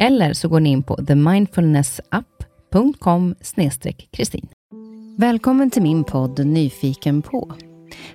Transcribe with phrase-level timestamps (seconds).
[0.00, 3.34] Eller så går ni in på themindfulnessapp.com
[4.10, 4.48] kristin.
[5.16, 7.52] Välkommen till min podd Nyfiken på.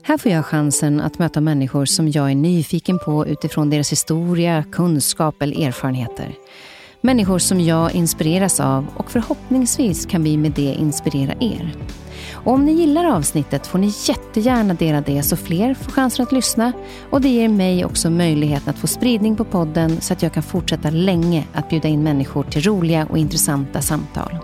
[0.03, 4.63] Här får jag chansen att möta människor som jag är nyfiken på utifrån deras historia,
[4.71, 6.33] kunskap eller erfarenheter.
[7.01, 11.73] Människor som jag inspireras av och förhoppningsvis kan vi med det inspirera er.
[12.43, 16.31] Och om ni gillar avsnittet får ni jättegärna dela det så fler får chansen att
[16.31, 16.73] lyssna
[17.09, 20.43] och det ger mig också möjligheten att få spridning på podden så att jag kan
[20.43, 24.37] fortsätta länge att bjuda in människor till roliga och intressanta samtal.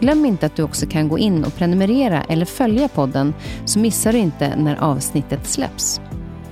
[0.00, 4.12] Glöm inte att du också kan gå in och prenumerera eller följa podden så missar
[4.12, 6.00] du inte när avsnittet släpps.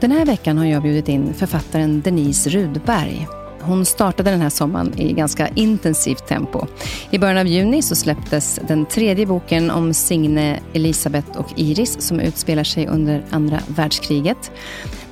[0.00, 3.26] Den här veckan har jag bjudit in författaren Denise Rudberg
[3.62, 6.66] hon startade den här sommaren i ganska intensivt tempo.
[7.10, 12.20] I början av juni så släpptes den tredje boken om Signe, Elisabeth och Iris som
[12.20, 14.50] utspelar sig under andra världskriget.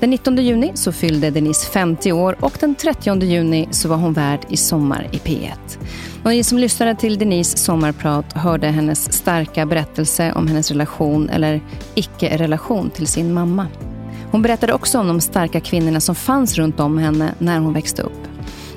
[0.01, 4.13] Den 19 juni så fyllde Denise 50 år och den 30 juni så var hon
[4.13, 5.53] värd i Sommar i P1.
[6.23, 11.61] Och ni som lyssnade till Denise sommarprat hörde hennes starka berättelse om hennes relation eller
[11.95, 13.67] icke-relation till sin mamma.
[14.31, 18.03] Hon berättade också om de starka kvinnorna som fanns runt om henne när hon växte
[18.03, 18.28] upp.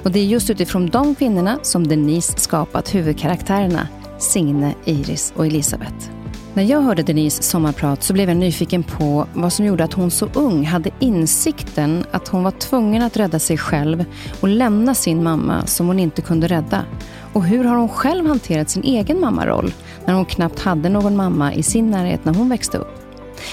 [0.04, 6.10] Och det är just utifrån de kvinnorna som Denise skapat huvudkaraktärerna Signe, Iris och Elisabeth.
[6.54, 10.12] När jag hörde Denise sommarprat så blev jag nyfiken på vad som gjorde att hon
[10.12, 14.06] så ung hade insikten att hon var tvungen att rädda sig själv
[14.42, 16.86] och lämna sin mamma som hon inte kunde rädda.
[17.34, 19.74] Och hur har hon själv hanterat sin egen mammaroll
[20.06, 23.01] när hon knappt hade någon mamma i sin närhet när hon växte upp?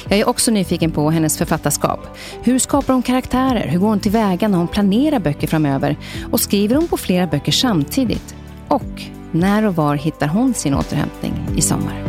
[0.08, 2.00] Jag är också nyfiken på hennes författarskap.
[2.42, 3.68] Hur skapar hon karaktärer?
[3.68, 5.96] Hur går hon tillväga när hon planerar böcker framöver?
[6.32, 8.34] Och skriver hon på flera böcker samtidigt?
[8.68, 12.04] Och när och var hittar hon sin återhämtning i sommar?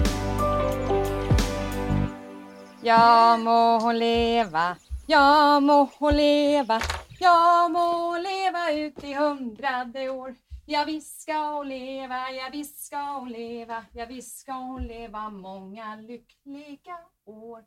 [2.82, 4.76] Ja må hon leva,
[5.08, 6.82] ja må hon leva,
[7.20, 10.36] ja må hon leva ut i hundrade år.
[10.66, 15.30] Ja visst ska hon leva, ja visst ska hon leva, ja visst ska hon leva
[15.30, 16.98] många lyckliga
[17.30, 17.64] år.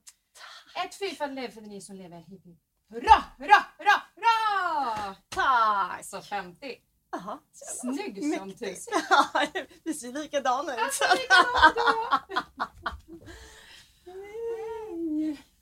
[0.84, 2.16] Ett fyrfaldigt lev för ni som lever.
[2.18, 2.58] Hipp, hipp.
[2.90, 5.16] Hurra, hurra, hurra, hurra!
[5.28, 6.04] Tack!
[6.04, 6.76] Så 50.
[7.16, 9.02] Aha, Snygg som tusan.
[9.10, 9.46] Ja,
[9.84, 10.80] vi ser likadana ut.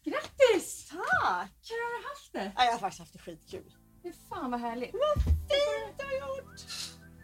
[0.05, 0.89] Grattis!
[0.89, 1.71] Tack!
[1.71, 2.53] Hur har du haft det?
[2.57, 3.73] Ja, jag har faktiskt haft det skitkul.
[4.03, 4.91] Fy fan vad härligt.
[4.93, 6.61] Vad fint du har gjort!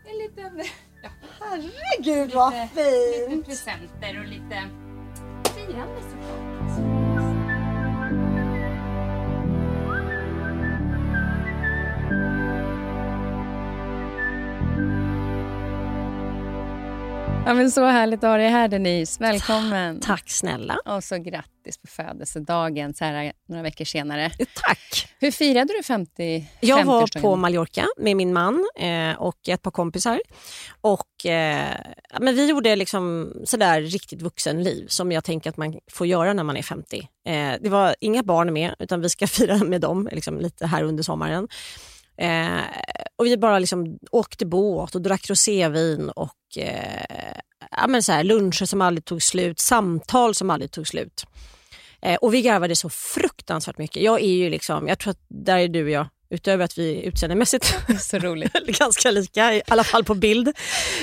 [0.06, 0.62] En liten,
[1.02, 1.10] ja,
[1.40, 2.68] Herregud vad lite
[3.28, 3.46] fint!
[3.46, 4.68] presenter och lite
[5.54, 6.55] firande såklart.
[17.46, 19.20] Ja, men så härligt att ha dig här Denise.
[19.20, 20.00] Välkommen.
[20.00, 20.78] Tack snälla.
[20.84, 24.30] Och så grattis på födelsedagen så här några veckor senare.
[24.54, 25.08] Tack!
[25.18, 27.22] Hur firade du 50 Jag var 50-årsdagen?
[27.22, 30.20] på Mallorca med min man eh, och ett par kompisar.
[30.80, 31.76] Och, eh,
[32.20, 36.44] men vi gjorde liksom sådär riktigt vuxenliv som jag tänker att man får göra när
[36.44, 37.08] man är 50.
[37.26, 40.82] Eh, det var inga barn med utan vi ska fira med dem liksom, lite här
[40.82, 41.48] under sommaren.
[42.18, 42.60] Eh,
[43.16, 47.38] och Vi bara liksom åkte båt och drack rosévin och eh,
[47.70, 51.24] ja, men så här, luncher som aldrig tog slut, samtal som aldrig tog slut.
[52.02, 54.02] Eh, och vi garvade så fruktansvärt mycket.
[54.02, 57.02] Jag är ju liksom, jag tror att där är du och jag, utöver att vi
[57.02, 58.52] utseendemässigt Så roligt.
[58.78, 60.48] ganska lika, i alla fall på bild.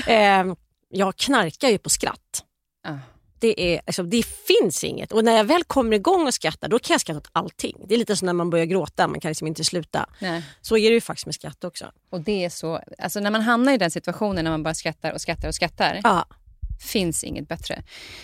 [0.07, 0.43] Eh,
[0.89, 2.43] jag knarkar ju på skratt.
[2.83, 2.99] Ja.
[3.43, 5.11] Det, är, alltså, det finns inget.
[5.11, 7.77] Och när jag väl kommer igång och skrattar, då kan jag skratta åt allting.
[7.87, 10.09] Det är lite som när man börjar gråta, man kan liksom inte sluta.
[10.19, 10.43] Nej.
[10.61, 11.85] Så är det ju faktiskt med skratt också.
[12.09, 15.11] Och det är så, alltså när man hamnar i den situationen när man bara skrattar
[15.11, 15.99] och skrattar och skrattar.
[16.03, 16.25] Ja
[16.83, 17.75] finns inget bättre.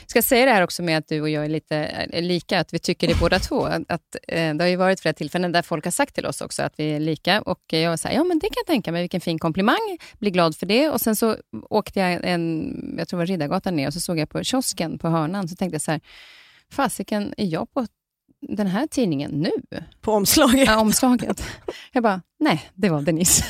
[0.01, 2.59] Jag Ska säga det här också med att du och jag är lite är lika,
[2.59, 3.65] att vi tycker det båda två.
[3.88, 6.63] Att, eh, det har ju varit flera tillfällen där folk har sagt till oss också
[6.63, 7.41] att vi är lika.
[7.41, 9.97] Och jag var så här, ja men det kan jag tänka mig, vilken fin komplimang,
[10.19, 10.89] blir glad för det.
[10.89, 11.38] Och sen så
[11.69, 15.00] åkte jag en, jag tror det var Riddargatan ner och så såg jag på kiosken
[15.00, 16.01] på hörnan, så tänkte jag så här,
[16.71, 17.85] fasiken, är jag på
[18.41, 19.51] den här tidningen nu?
[20.01, 20.68] På omslaget?
[20.68, 21.44] Ja, omslaget.
[21.91, 23.44] Jag bara, nej, det var Denise.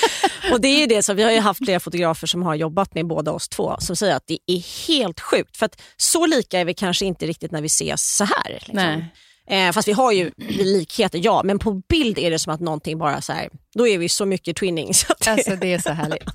[0.52, 3.06] och det är det, så vi har ju haft flera fotografer som har jobbat med
[3.06, 5.56] båda oss två som säger att det är helt sjukt.
[5.56, 8.50] För att så lika är vi kanske inte riktigt när vi ses så här.
[8.50, 8.74] Liksom.
[8.74, 9.12] Nej.
[9.48, 11.42] Eh, fast vi har ju likheter, ja.
[11.44, 14.26] Men på bild är det som att någonting bara så här, då är vi så
[14.26, 15.06] mycket twinnings.
[15.24, 15.30] Det...
[15.30, 16.28] Alltså det är så härligt.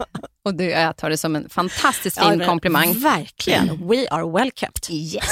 [0.44, 2.94] Och du, jag tar det som en fantastiskt fin ja, komplimang.
[2.94, 3.88] Verkligen.
[3.88, 4.90] We are well kept.
[4.90, 5.24] Yes.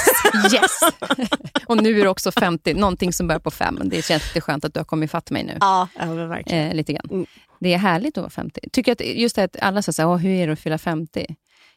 [0.52, 0.80] yes.
[1.66, 3.80] och nu är du också 50, någonting som börjar på fem.
[3.84, 5.56] Det känns lite skönt att du har kommit fatt mig nu.
[5.60, 5.88] Ja,
[6.28, 6.68] verkligen.
[6.68, 7.06] Eh, lite grann.
[7.10, 7.26] Mm.
[7.60, 8.60] Det är härligt att vara 50.
[8.72, 11.26] Tycker att just det att alla säger så här, hur är det att fylla 50?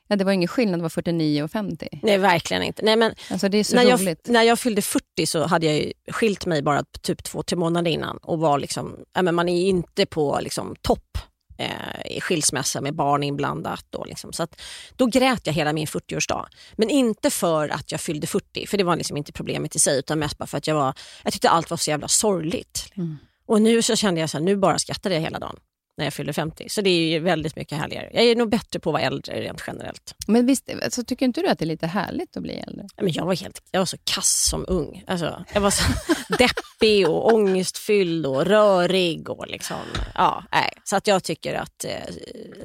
[0.07, 1.87] Ja, det var ingen skillnad, det var 49 och 50.
[2.01, 2.85] Nej, verkligen inte.
[2.85, 4.21] Nej, men alltså, det är så när, roligt.
[4.23, 7.91] jag, när jag fyllde 40 så hade jag skilt mig bara typ två, tre månader
[7.91, 8.17] innan.
[8.17, 11.17] Och var liksom, ja, men man är inte på liksom, topp
[11.57, 13.85] eh, i skilsmässa med barn inblandat.
[13.89, 14.33] Då, liksom.
[14.33, 14.61] så att,
[14.95, 16.45] då grät jag hela min 40-årsdag.
[16.73, 19.99] Men inte för att jag fyllde 40, för det var liksom inte problemet i sig,
[19.99, 22.91] utan mest bara för att jag, var, jag tyckte allt var så jävla sorgligt.
[22.95, 23.17] Mm.
[23.45, 25.59] Och nu så kände jag att nu bara skrattade jag hela dagen
[25.97, 26.69] när jag fyller 50.
[26.69, 28.09] Så det är väldigt mycket härligare.
[28.13, 30.15] Jag är nog bättre på att vara äldre rent generellt.
[30.27, 32.87] Men visst, alltså, tycker inte du att det är lite härligt att bli äldre?
[33.01, 35.03] Men jag, var helt, jag var så kass som ung.
[35.07, 35.83] Alltså, jag var så
[36.37, 39.29] deppig och ångestfylld och rörig.
[39.29, 39.77] Och liksom,
[40.15, 40.69] ja, nej.
[40.83, 42.15] Så att jag tycker att, eh,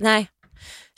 [0.01, 0.27] nej.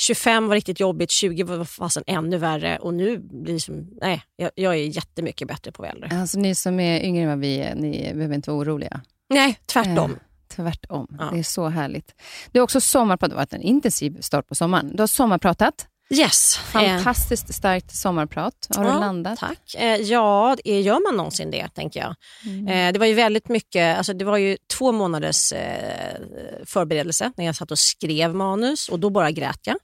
[0.01, 4.23] 25 var riktigt jobbigt, 20 var fasen ännu värre och nu blir det som, nej,
[4.37, 6.21] jag, jag är jättemycket bättre på att vara äldre.
[6.21, 9.01] Alltså ni som är yngre än vad vi är, ni behöver inte vara oroliga.
[9.29, 10.11] Nej, tvärtom.
[10.11, 10.17] Eh.
[10.51, 11.07] Tvärtom.
[11.19, 11.31] Ja.
[11.33, 12.15] Det är så härligt.
[12.53, 14.97] Du har också sommarpratat, det har varit en intensiv start på sommaren.
[14.97, 15.87] Du har sommarpratat.
[16.15, 16.57] Yes.
[16.57, 18.69] Fantastiskt starkt sommarprat.
[18.77, 19.39] Har ja, du landat?
[19.39, 19.75] Tack.
[19.75, 22.15] Eh, ja, gör man någonsin det, tänker jag.
[22.45, 22.69] Mm.
[22.69, 26.21] Eh, det var ju väldigt mycket, alltså det var ju två månaders eh,
[26.65, 29.77] förberedelse när jag satt och skrev manus och då bara grät jag.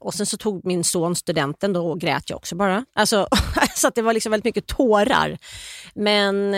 [0.00, 2.84] Och sen så tog min son studenten, då grät jag också bara.
[2.94, 3.28] Alltså,
[3.74, 5.38] så det var liksom väldigt mycket tårar.
[5.94, 6.50] Men,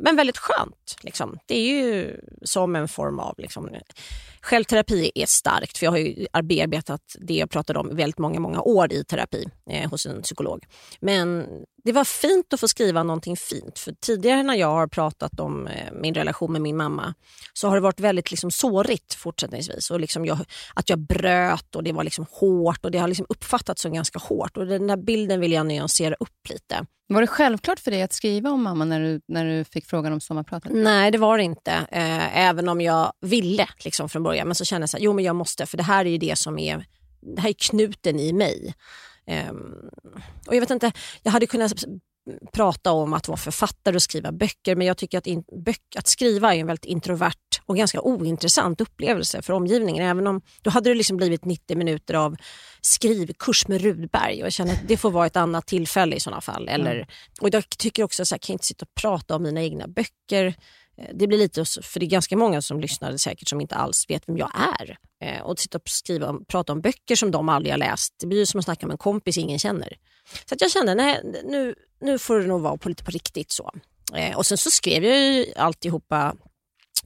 [0.00, 0.96] men väldigt skönt.
[1.00, 1.38] Liksom.
[1.46, 3.68] Det är ju som en form av liksom,
[4.42, 8.62] Självterapi är starkt, för jag har ju bearbetat det jag pratade om väldigt många, många
[8.62, 10.64] år i terapi eh, hos en psykolog.
[11.00, 11.46] Men
[11.84, 13.78] det var fint att få skriva någonting fint.
[13.78, 17.14] För tidigare när jag har pratat om eh, min relation med min mamma
[17.52, 19.90] så har det varit väldigt liksom sårigt fortsättningsvis.
[19.90, 20.38] Och liksom jag,
[20.74, 24.18] att jag bröt och det var liksom hårt och det har liksom uppfattats som ganska
[24.18, 24.56] hårt.
[24.56, 26.86] Och Den där bilden vill jag nyansera upp lite.
[27.08, 30.12] Var det självklart för dig att skriva om mamma när du, när du fick frågan
[30.12, 30.72] om sommarpratet?
[30.74, 31.72] Nej, det var det inte.
[31.72, 34.48] Eh, även om jag ville liksom från början.
[34.48, 36.58] Men så kände jag att jo, jag måste, för det här är ju det som
[36.58, 36.86] är,
[37.36, 38.74] det här är knuten i mig.
[39.26, 39.90] Um,
[40.46, 40.92] och jag vet inte,
[41.22, 41.84] jag hade kunnat
[42.52, 46.06] prata om att vara författare och skriva böcker men jag tycker att, in, böck, att
[46.06, 47.34] skriva är en väldigt introvert
[47.66, 50.04] och ganska ointressant upplevelse för omgivningen.
[50.04, 52.36] Även om Då hade det liksom blivit 90 minuter av
[52.80, 56.40] skrivkurs med Rudberg och jag känner att det får vara ett annat tillfälle i sådana
[56.40, 56.68] fall.
[56.68, 57.06] Eller, mm.
[57.40, 60.54] och jag tycker också att jag kan inte sitta och prata om mina egna böcker
[61.14, 64.28] det blir lite, för det är ganska många som lyssnar säkert som inte alls vet
[64.28, 64.50] vem jag
[64.80, 64.96] är.
[65.24, 68.44] Eh, och sitta och skriva prata om böcker som de aldrig har läst, det blir
[68.44, 69.96] som att snacka med en kompis ingen känner.
[70.48, 73.52] Så att jag kände, nej nu, nu får det nog vara på lite på riktigt
[73.52, 73.72] så.
[74.14, 76.36] Eh, och sen så skrev jag ju alltihopa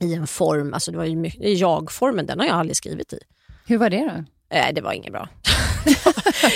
[0.00, 3.18] i en form, alltså det var ju jag-formen, den har jag aldrig skrivit i.
[3.66, 4.24] Hur var det då?
[4.74, 5.28] det var inget bra.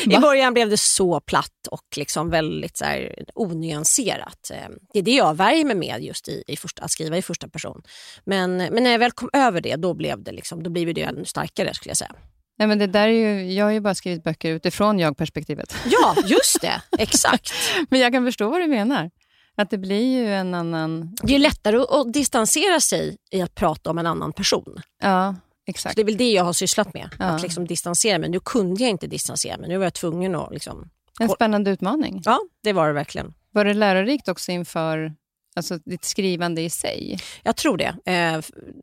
[0.07, 4.51] I början blev det så platt och liksom väldigt så här, onyanserat.
[4.51, 7.23] Eh, det är det jag värjer mig med just i, i första, att skriva i
[7.23, 7.83] första person.
[8.25, 11.03] Men, men när jag väl kom över det, då blev det, liksom, då blev det
[11.03, 12.15] ännu starkare skulle jag säga.
[12.59, 15.75] Nej, men det där är ju, jag har ju bara skrivit böcker utifrån jag-perspektivet.
[15.85, 16.83] Ja, just det.
[16.99, 17.53] Exakt.
[17.91, 19.11] men jag kan förstå vad du menar.
[19.57, 21.17] Att det blir ju en annan...
[21.23, 24.81] Det är lättare att distansera sig i att prata om en annan person.
[25.03, 25.35] Ja,
[25.71, 25.93] Exakt.
[25.93, 27.25] Så det är väl det jag har sysslat med, ja.
[27.25, 28.31] att liksom distansera mig.
[28.31, 30.53] Nu kunde jag inte distansera mig, nu var jag tvungen att...
[30.53, 30.91] Liksom...
[31.21, 32.23] En spännande utmaning.
[32.25, 33.35] Ja, det var det verkligen.
[33.53, 35.15] Var det lärorikt också inför
[35.57, 37.19] alltså, ditt skrivande i sig?
[37.43, 37.95] Jag tror det.
[38.05, 38.41] Eh,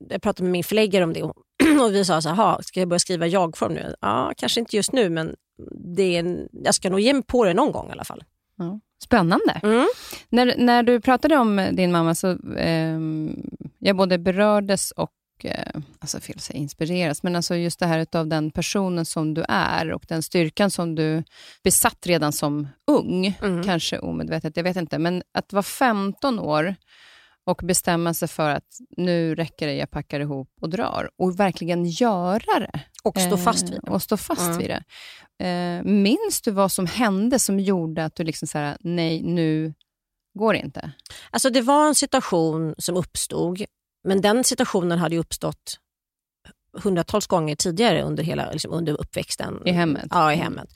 [0.09, 1.35] jag pratade med min förläggare om det och
[1.91, 3.95] vi sa så här, ska jag börja skriva jag-form nu?
[4.01, 5.35] Ja, kanske inte just nu, men
[5.95, 8.23] det är en, jag ska nog ge mig på det någon gång i alla fall.
[8.57, 8.79] Ja.
[9.03, 9.59] Spännande.
[9.63, 9.87] Mm.
[10.29, 12.99] När, när du pratade om din mamma så eh,
[13.79, 15.11] jag både berördes och
[15.45, 19.33] eh, alltså fel att säga inspireras, men alltså just det här av den personen som
[19.33, 21.23] du är och den styrkan som du
[21.63, 23.63] besatt redan som ung, mm.
[23.63, 26.75] kanske omedvetet, jag vet inte, men att vara 15 år
[27.47, 31.09] och bestämma sig för att nu räcker det, jag packar ihop och drar.
[31.17, 32.79] Och verkligen göra det.
[33.03, 33.87] Och stå fast vid det.
[33.87, 34.57] Eh, och stå fast Mm.
[34.57, 34.83] vid det.
[35.45, 39.73] Eh, minns du vad som hände som gjorde att du liksom så här, nej, nu
[40.33, 40.91] går det inte?
[41.31, 43.61] Alltså det var en situation som uppstod,
[44.07, 45.79] men den situationen hade ju uppstått
[46.83, 49.61] hundratals gånger tidigare under, hela, liksom under uppväxten.
[49.65, 50.07] I hemmet?
[50.09, 50.69] Ja, i hemmet.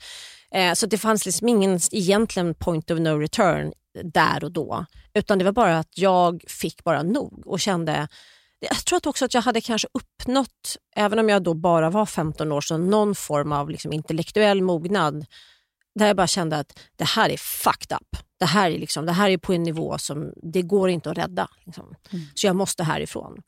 [0.54, 3.72] Eh, så det fanns liksom ingen egentligen point of no return
[4.04, 4.86] där och då.
[5.14, 8.08] Utan det var bara att jag fick bara nog och kände
[8.70, 12.06] jag tror att också att jag hade kanske uppnått, även om jag då bara var
[12.06, 15.26] 15 år, så någon form av liksom intellektuell mognad
[15.94, 18.16] där jag bara kände att det här är fucked up.
[18.42, 21.18] Det här är, liksom, det här är på en nivå som det går inte att
[21.18, 21.48] rädda.
[21.66, 21.94] Liksom.
[22.34, 23.42] Så jag måste härifrån.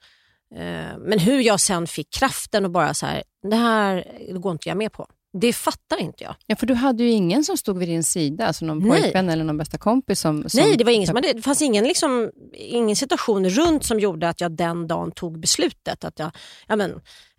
[0.54, 4.52] Eh, men hur jag sen fick kraften och bara så här, det här det går
[4.52, 5.06] inte jag med på.
[5.40, 6.34] Det fattar inte jag.
[6.46, 9.02] Ja, för du hade ju ingen som stod vid din sida, alltså någon Nej.
[9.02, 10.48] pojkvän eller någon bästa kompis som...
[10.48, 14.00] som Nej, det, var ingen som hade, det fanns ingen, liksom, ingen situation runt som
[14.00, 16.04] gjorde att jag den dagen tog beslutet.
[16.04, 16.30] Att jag,
[16.66, 16.90] ja, men,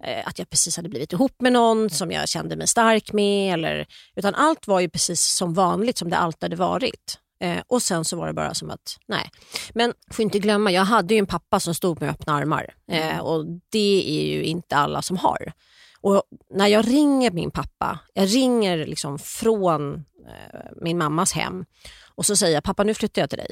[0.03, 3.53] eh, att jag precis hade blivit ihop med någon som jag kände mig stark med.
[3.53, 3.85] Eller,
[4.15, 7.19] utan allt var ju precis som vanligt, som det alltid hade varit.
[7.39, 9.29] Eh, och sen så var det bara som att, nej.
[9.73, 12.75] Men får inte glömma, jag hade ju en pappa som stod med öppna armar.
[12.91, 15.53] Eh, och det är ju inte alla som har.
[16.01, 19.93] Och när jag ringer min pappa, jag ringer liksom från
[20.27, 21.65] eh, min mammas hem
[22.15, 23.49] och så säger jag, pappa nu flyttar jag till dig.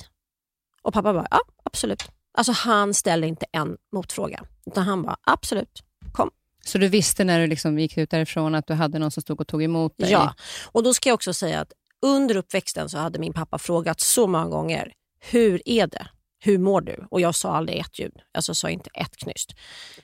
[0.82, 2.04] Och pappa bara, ja absolut.
[2.38, 4.44] Alltså han ställer inte en motfråga.
[4.66, 6.30] Utan han bara, absolut, kom.
[6.66, 9.42] Så du visste när du liksom gick ut därifrån att du hade någon som stod
[9.42, 10.12] och tog emot dig?
[10.12, 10.34] Ja,
[10.72, 11.74] och då ska jag också säga att
[12.04, 16.08] under uppväxten så hade min pappa frågat så många gånger, hur är det?
[16.40, 17.08] Hur mår du?
[17.12, 19.52] Och jag sa aldrig ett ljud, alltså sa inte ett knyst.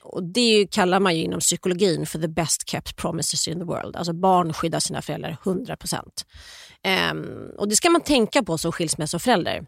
[0.02, 3.64] Och det ju, kallar man ju inom psykologin för the best kept promises in the
[3.64, 3.96] world.
[3.96, 6.24] Alltså barn skyddar sina föräldrar 100 procent.
[7.12, 9.66] Um, och det ska man tänka på som skilsmässoförälder.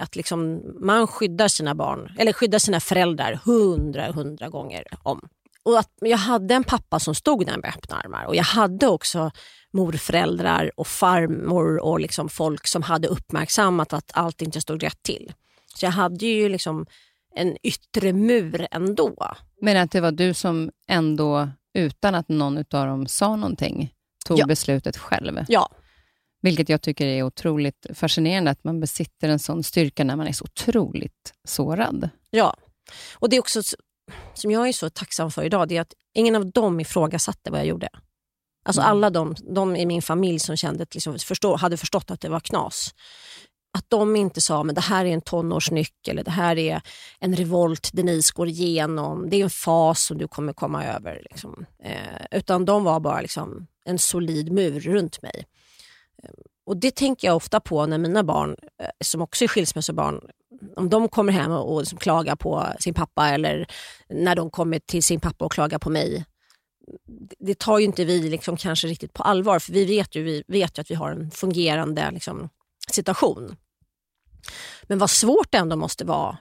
[0.00, 5.28] Att liksom man skyddar sina barn, eller skyddar sina föräldrar hundra, hundra gånger om.
[5.62, 8.86] Och att jag hade en pappa som stod där med öppna armar och jag hade
[8.86, 9.30] också
[9.74, 15.32] morföräldrar och farmor och liksom folk som hade uppmärksammat att allt inte stod rätt till.
[15.74, 16.86] Så jag hade ju liksom
[17.34, 19.34] en yttre mur ändå.
[19.60, 23.94] Men att det var du som ändå, utan att någon av dem sa någonting,
[24.26, 24.46] tog Ja.
[24.46, 25.44] beslutet själv.
[25.48, 25.70] Ja,
[26.42, 30.32] Vilket jag tycker är otroligt fascinerande, att man besitter en sån styrka när man är
[30.32, 32.08] så otroligt sårad.
[32.30, 32.56] ja.
[33.14, 33.62] Och det är också
[34.34, 37.60] som jag är så tacksam för idag, det är att ingen av dem ifrågasatte vad
[37.60, 37.88] jag gjorde.
[38.66, 38.90] Alltså Mm.
[38.90, 42.40] alla de, de i min familj som kände, liksom, förstå, hade förstått att det var
[42.40, 42.94] knas.
[43.78, 46.80] Att de inte sa men det här är en tonårsnyck eller det här är
[47.20, 49.30] en revolt Denise går igenom.
[49.30, 51.26] Det är en fas som du kommer komma över.
[51.30, 51.66] Liksom.
[51.84, 55.44] Eh, utan de var bara liksom en solid mur runt mig.
[56.22, 56.30] Eh,
[56.66, 60.20] och Det tänker jag ofta på när mina barn, eh, som också är skilsmässobarn,
[60.76, 63.66] om de kommer hem och, och liksom klagar på sin pappa eller
[64.08, 66.24] när de kommer till sin pappa och klagar på mig.
[67.38, 70.44] Det tar ju inte vi liksom kanske riktigt på allvar för vi vet ju, vi
[70.46, 72.48] vet ju att vi har en fungerande liksom,
[72.92, 73.56] situation.
[74.82, 76.38] Men vad svårt det ändå måste vara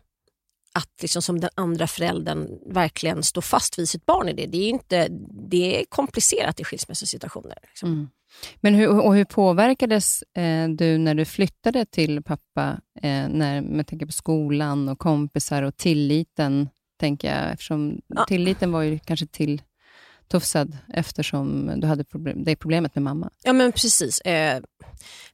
[0.74, 4.46] att liksom som den andra föräldern verkligen stå fast vid sitt barn i det.
[4.46, 5.08] Det är, inte,
[5.50, 7.58] det är komplicerat i skilsmässosituationer.
[7.62, 7.90] Liksom.
[7.90, 8.10] Mm.
[8.62, 13.86] Men hur, och hur påverkades eh, du när du flyttade till pappa, eh, när man
[13.86, 16.70] tänker på skolan och kompisar och tilliten,
[17.00, 18.26] tänker jag, eftersom Ja.
[18.26, 19.62] tilliten var ju kanske till
[20.27, 23.30] tufsad eftersom du hade problem, det problemet med mamma.
[23.44, 24.22] Ja men precis.
[24.22, 24.62] Eh,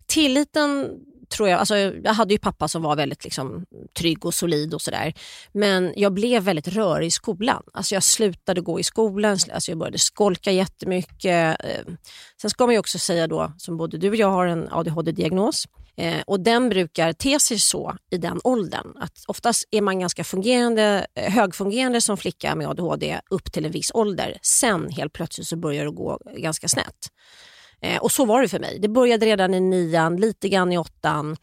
[0.05, 0.89] tilliten
[1.29, 3.65] tror jag, alltså jag hade ju pappa som var väldigt liksom,
[3.99, 5.13] trygg och solid och sådär.
[5.51, 7.63] Men jag blev väldigt rörig i skolan.
[7.73, 11.65] Alltså jag slutade gå i skolan, alltså jag började skolka jättemycket.
[11.65, 11.93] Eh,
[12.41, 15.67] sen ska man ju också säga då, som både du och jag har en ADHD-diagnos.
[15.99, 18.97] Eh, och den brukar te sig så i den åldern.
[18.99, 23.71] Att oftast är man ganska fungerande, eh, högfungerande som flicka med ADHD upp till en
[23.71, 24.37] viss ålder.
[24.41, 27.07] Sen helt plötsligt så börjar det gå ganska snett.
[27.81, 28.79] Eh, och så var det för mig.
[28.79, 31.37] Det började redan i nian, lite grann i åttan.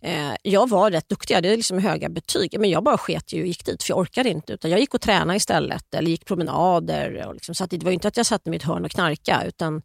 [0.00, 3.40] Eh, jag var rätt duktig, jag hade liksom höga betyg, men jag bara sket ju
[3.40, 4.52] och gick dit för jag orkade inte.
[4.52, 7.26] Utan jag gick och tränade istället eller gick promenader.
[7.26, 9.42] Och liksom, så att det var inte att jag satt i mitt hörn och knarka
[9.46, 9.82] utan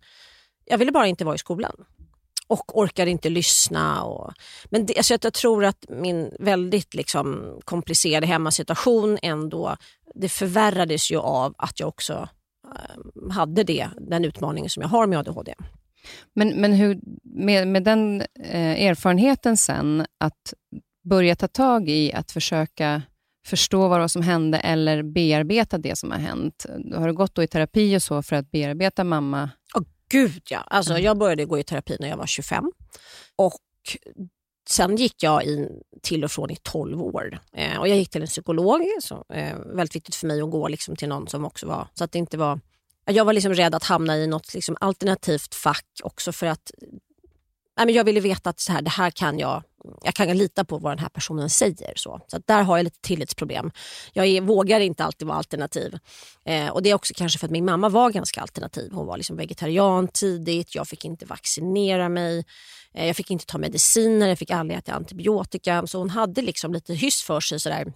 [0.66, 1.76] jag ville bara inte vara i skolan.
[2.48, 4.04] Och orkade inte lyssna.
[4.04, 4.34] Och,
[4.70, 9.78] men det, alltså jag tror att min väldigt liksom, komplicerade hemmasituation ändå,
[10.16, 12.28] det förvärrades ju av att jag också
[12.76, 15.54] eh, hade det, den utmaningen som jag har med ADHD.
[16.34, 20.54] Men, men hur, med, med den eh, erfarenheten sen, att
[21.04, 23.02] börja ta tag i att försöka
[23.46, 26.66] förstå vad som hände eller bearbeta det som har hänt.
[26.96, 29.50] Har du gått då i terapi och så för att bearbeta mamma?
[29.76, 29.84] Åh
[30.14, 30.60] gud ja.
[30.60, 31.04] Alltså, Mm.
[31.04, 32.72] Jag började gå i terapi när jag var 25.
[33.36, 33.62] Och
[34.70, 35.70] sen gick jag in
[36.02, 37.40] till och från i 12 år.
[37.54, 40.68] Eh, och jag gick till en psykolog, så, eh, väldigt viktigt för mig att gå
[40.68, 42.60] liksom, till någon som också var, så att det inte var
[43.06, 46.72] jag var liksom rädd att hamna i något liksom alternativt fack också för att
[47.78, 49.64] nej, men jag ville veta att så här, det här kan jag,
[50.04, 51.94] jag kan lita på vad den här personen säger.
[51.96, 53.72] Så, så där har jag lite tillitsproblem.
[54.14, 56.00] Jag är, vågar inte alltid vara alternativ.
[56.46, 58.92] Eh, och Det är också kanske för att min mamma var ganska alternativ.
[58.92, 62.46] Hon var liksom vegetarian tidigt, jag fick inte vaccinera mig,
[62.94, 65.88] eh, jag fick inte ta mediciner, jag fick aldrig äta antibiotika.
[65.88, 67.60] Så hon hade liksom lite hyss för sig.
[67.60, 67.94] Sådär.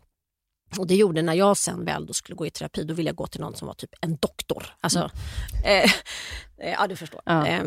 [0.77, 3.27] Och det gjorde när jag sen väl skulle gå i terapi, då ville jag gå
[3.27, 4.65] till någon som var typ en doktor.
[4.81, 5.11] Alltså,
[5.63, 5.83] mm.
[5.83, 5.91] eh,
[6.67, 7.21] eh, ja, du förstår.
[7.25, 7.47] Ja.
[7.47, 7.63] Eh,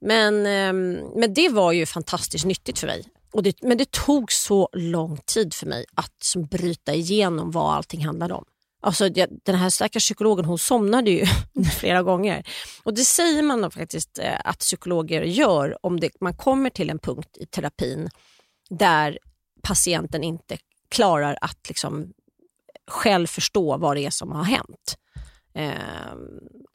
[0.00, 0.72] men, eh,
[1.16, 3.04] men det var ju fantastiskt nyttigt för mig.
[3.32, 7.74] Och det, men det tog så lång tid för mig att som, bryta igenom vad
[7.74, 8.44] allting handlade om.
[8.84, 9.08] Alltså,
[9.44, 11.26] den här stackars psykologen hon somnade ju
[11.78, 12.46] flera gånger.
[12.82, 16.98] Och Det säger man faktiskt eh, att psykologer gör om det, man kommer till en
[16.98, 18.10] punkt i terapin
[18.70, 19.18] där
[19.62, 20.58] patienten inte
[20.88, 22.12] klarar att liksom
[22.90, 24.96] själv förstå vad det är som har hänt.
[25.54, 25.72] Eh,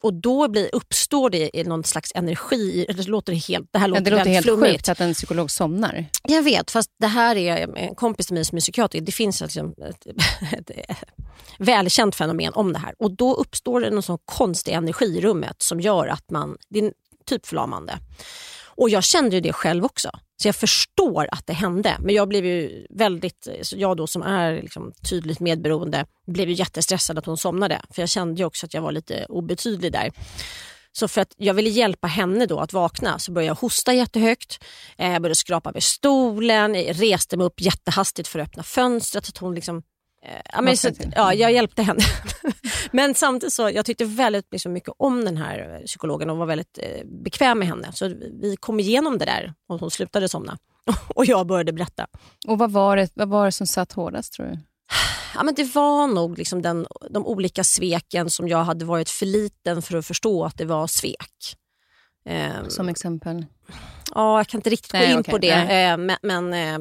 [0.04, 2.86] och då blir, uppstår det någon slags energi.
[2.90, 4.72] Det låter helt, det här låter, ja, det låter helt flummigt.
[4.72, 6.06] sjukt att en psykolog somnar.
[6.24, 9.02] Jag vet, fast det här är en kompis till mig som är psykiater.
[9.02, 10.08] Det finns liksom ett,
[10.54, 10.98] ett, ett,
[11.60, 12.94] välkänt fenomen om det här.
[13.00, 16.80] Och Då uppstår det någon sån konstig energi i rummet som gör att man, det
[16.80, 16.92] är
[17.26, 18.00] typ förlamande.
[18.78, 20.10] Och jag kände ju det själv också.
[20.42, 21.98] Så jag förstår att det hände.
[22.00, 27.18] Men jag blev ju väldigt, jag då som är liksom tydligt medberoende, blev ju jättestressad
[27.18, 27.82] att hon somnade.
[27.90, 30.12] För jag kände ju också att jag var lite obetydlig där.
[30.92, 34.64] Så för att jag ville hjälpa henne då att vakna så började jag hosta jättehögt.
[34.98, 39.26] Eh, jag började skrapa vid stolen, jag reste mig upp jättehastigt för att öppna fönstret.
[39.26, 39.84] Så att hon liksom
[40.54, 42.00] ja, men så, ja, jag hjälpte henne.
[42.92, 46.80] men samtidigt så jag tyckte väldigt liksom, mycket om den här psykologen och var väldigt
[46.82, 47.92] eh, bekväm med henne.
[47.94, 48.08] Så
[48.42, 50.58] vi kom igenom det där och hon slutade somna.
[51.08, 52.08] och jag började berätta.
[52.48, 54.60] Och vad var det, vad var det som satt hårdast tror du?
[55.36, 59.26] Ja, men det var nog liksom den, de olika sveken som jag hade varit för
[59.26, 61.58] liten för att förstå att det var svek.
[62.28, 63.46] Um, som exempel?
[64.16, 65.52] Ja, jag kan inte riktigt gå in okay, på det.
[65.52, 66.80] Eh, men, men eh,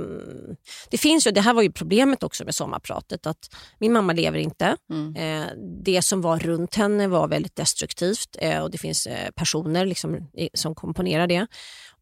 [0.91, 3.27] det finns ju, det här var ju problemet också med sommarpratet.
[3.27, 4.77] Att min mamma lever inte.
[4.91, 5.17] Mm.
[5.17, 5.49] Eh,
[5.85, 10.29] det som var runt henne var väldigt destruktivt eh, och det finns eh, personer liksom,
[10.55, 11.47] som komponerar det.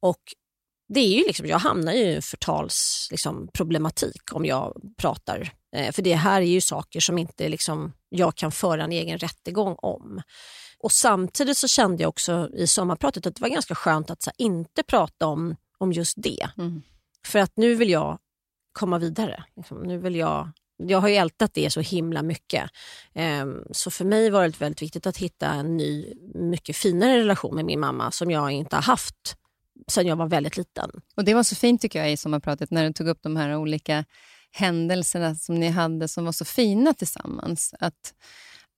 [0.01, 0.21] Och
[0.89, 5.53] det är ju liksom, jag hamnar ju i en förtalsproblematik liksom, om jag pratar.
[5.77, 9.19] Eh, för det här är ju saker som inte liksom, jag kan föra en egen
[9.19, 10.23] rättegång om.
[10.85, 14.35] Och Samtidigt så kände jag också i sommarpratet att det var ganska skönt att här,
[14.39, 16.49] inte prata om, om just det.
[16.59, 16.83] Mm.
[17.27, 18.19] För att nu vill jag
[18.73, 19.45] komma vidare.
[19.57, 22.71] Liksom, nu vill jag, jag har ju ältat det så himla mycket.
[23.43, 27.55] Um, så för mig var det väldigt viktigt att hitta en ny, mycket finare relation
[27.55, 29.37] med min mamma som jag inte har haft
[29.89, 30.91] sedan jag var väldigt liten.
[31.17, 33.57] Och Det var så fint tycker jag i sommarpratet när du tog upp de här
[33.57, 34.05] olika
[34.51, 37.75] händelserna som ni hade som var så fina tillsammans.
[37.81, 38.15] Att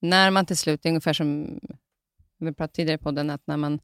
[0.01, 1.61] när man till slut, ungefär som
[2.39, 3.81] vi pratade tidigare på den, att när man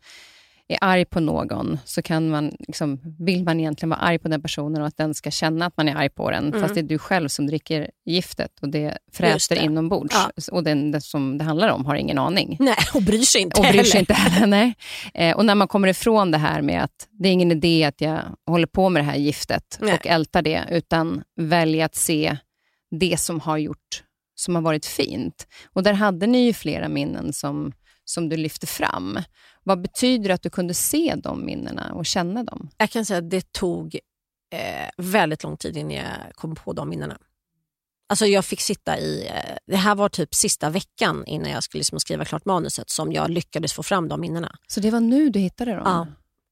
[0.69, 4.43] är arg på någon så kan man, liksom, vill man egentligen vara arg på den
[4.43, 6.61] personen och att den ska känna att man är arg på den, mm.
[6.61, 9.63] fast det är du själv som dricker giftet och det fräter det.
[9.63, 10.15] inombords.
[10.15, 10.55] Ja.
[10.55, 12.57] Och den, den, som det handlar om har ingen aning.
[12.61, 14.47] Nej, och bryr sig inte och bryr sig inte heller.
[14.47, 14.75] Nej.
[15.15, 18.01] Eh, och när man kommer ifrån det här med att det är ingen idé att
[18.01, 19.95] jag håller på med det här giftet nej.
[19.95, 22.37] och ältar det, utan välja att se
[23.01, 24.03] det som har gjort
[24.35, 25.47] som har varit fint.
[25.73, 27.73] Och där hade ni ju flera minnen som
[28.13, 29.19] som du lyfte fram.
[29.63, 32.71] Vad betyder det att du kunde se de minnena och känna dem?
[32.77, 33.99] Jag kan säga att det tog
[34.55, 37.19] eh, väldigt lång tid innan jag kom på de minnena.
[38.09, 41.81] Alltså jag fick sitta i, eh, det här var typ sista veckan innan jag skulle
[41.81, 44.57] liksom skriva klart manuset som jag lyckades få fram de minnena.
[44.67, 45.83] Så det var nu du hittade dem?
[45.85, 46.07] Ja.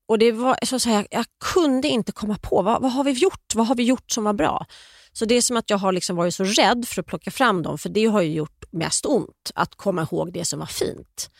[0.09, 3.11] Och det var, så att säga, jag kunde inte komma på, vad, vad har vi
[3.11, 3.55] gjort?
[3.55, 4.67] Vad har vi gjort som var bra?
[5.13, 7.63] Så det är som att jag har liksom varit så rädd för att plocka fram
[7.63, 11.31] dem, för det har ju gjort mest ont, att komma ihåg det som var fint.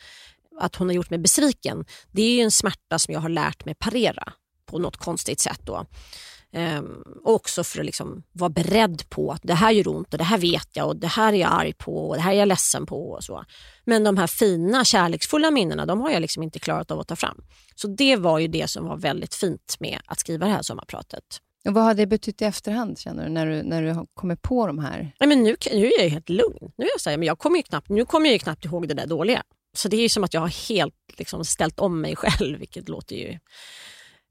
[0.61, 3.65] Att hon har gjort mig besviken, det är ju en smärta som jag har lärt
[3.65, 4.33] mig parera
[4.67, 5.61] på något konstigt sätt.
[5.65, 5.87] Då.
[6.53, 10.25] Um, också för att liksom vara beredd på att det här gör ont och det
[10.25, 12.49] här vet jag och det här är jag arg på och det här är jag
[12.49, 13.11] ledsen på.
[13.11, 13.45] Och så.
[13.85, 17.17] Men de här fina kärleksfulla minnena de har jag liksom inte klarat av att ta
[17.17, 17.45] fram.
[17.75, 21.41] Så det var ju det som var väldigt fint med att skriva det här sommarpratet.
[21.65, 24.67] Och vad har det betytt i efterhand, känner du, när du, när du kommer på
[24.67, 25.15] de här?
[25.21, 26.73] Nej, men nu, nu är jag helt lugn.
[26.77, 28.65] Nu, är jag så här, men jag kommer ju knappt, nu kommer jag ju knappt
[28.65, 29.43] ihåg det där dåliga.
[29.77, 33.17] Så det är som att jag har helt liksom, ställt om mig själv, vilket låter
[33.17, 33.39] ju...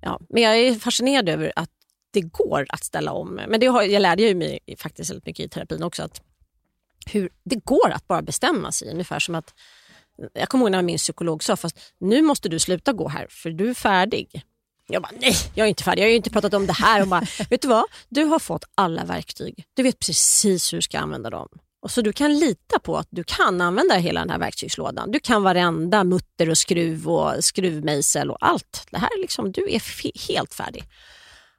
[0.02, 0.20] Ja.
[0.30, 1.70] Men jag är fascinerad över att
[2.12, 3.40] det går att ställa om.
[3.48, 6.04] Men det har, jag lärde ju mig faktiskt väldigt mycket i terapin också.
[6.04, 6.22] att
[7.12, 8.92] hur Det går att bara bestämma sig.
[8.92, 9.54] Ungefär som att,
[10.34, 13.50] jag kommer ihåg när min psykolog sa, fast nu måste du sluta gå här för
[13.50, 14.44] du är färdig.
[14.92, 16.02] Jag bara, nej, jag är inte färdig.
[16.02, 17.02] Jag har ju inte pratat om det här.
[17.02, 17.86] Och bara, vet du vad?
[18.10, 19.64] Du har fått alla verktyg.
[19.76, 21.48] Du vet precis hur du ska använda dem.
[21.82, 25.12] Och så du kan lita på att du kan använda hela den här verktygslådan.
[25.12, 28.88] Du kan varenda mutter och skruv och skruvmejsel och allt.
[28.92, 29.82] Det här liksom, du är
[30.28, 30.84] helt färdig.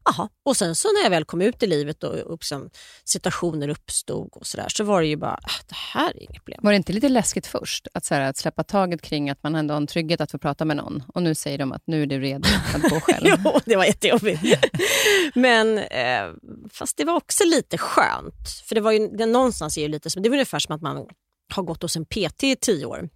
[0.05, 0.29] Aha.
[0.45, 2.71] Och sen så när jag väl kom ut i livet och, och liksom,
[3.05, 6.35] situationer uppstod och så där, så var det ju bara, äh, det här är inget
[6.35, 6.61] problem.
[6.63, 7.89] Var det inte lite läskigt först?
[7.95, 10.39] Att, så här, att släppa taget kring att man ändå har en trygghet att få
[10.39, 13.27] prata med någon och nu säger de att nu är du redo att gå själv.
[13.45, 14.43] jo, det var jättejobbigt.
[15.35, 16.33] Men eh,
[16.71, 18.63] fast det var också lite skönt.
[18.65, 20.83] För det var ju, det, någonstans är det lite som, det var ungefär som att
[20.83, 21.07] man
[21.53, 23.09] har gått hos en PT i tio år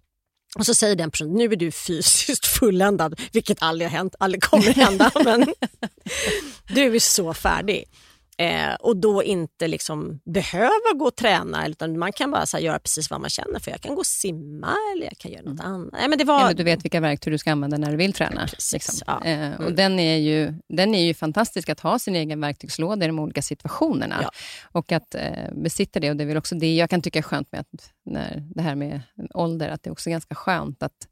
[0.55, 4.43] och så säger den personen, nu är du fysiskt fulländad, vilket aldrig har hänt, aldrig
[4.43, 5.45] kommer hända, men
[6.67, 7.85] du är så färdig.
[8.37, 12.79] Eh, och då inte liksom behöva gå och träna, utan man kan bara så göra
[12.79, 13.71] precis vad man känner för.
[13.71, 15.73] Jag kan gå och simma eller jag kan göra något mm.
[15.73, 15.89] annat.
[15.93, 16.41] Nej, men det var...
[16.41, 18.47] Eller du vet vilka verktyg du ska använda när du vill träna.
[18.47, 18.97] Precis, liksom.
[19.07, 19.25] ja.
[19.25, 19.75] eh, och mm.
[19.75, 23.41] den, är ju, den är ju fantastisk att ha sin egen verktygslåda i de olika
[23.41, 24.19] situationerna.
[24.21, 24.29] Ja.
[24.71, 26.09] Och att eh, besitta det.
[26.09, 28.75] Och det är också det jag kan tycka är skönt med att, när, det här
[28.75, 29.01] med
[29.33, 31.07] ålder, att det är också ganska skönt att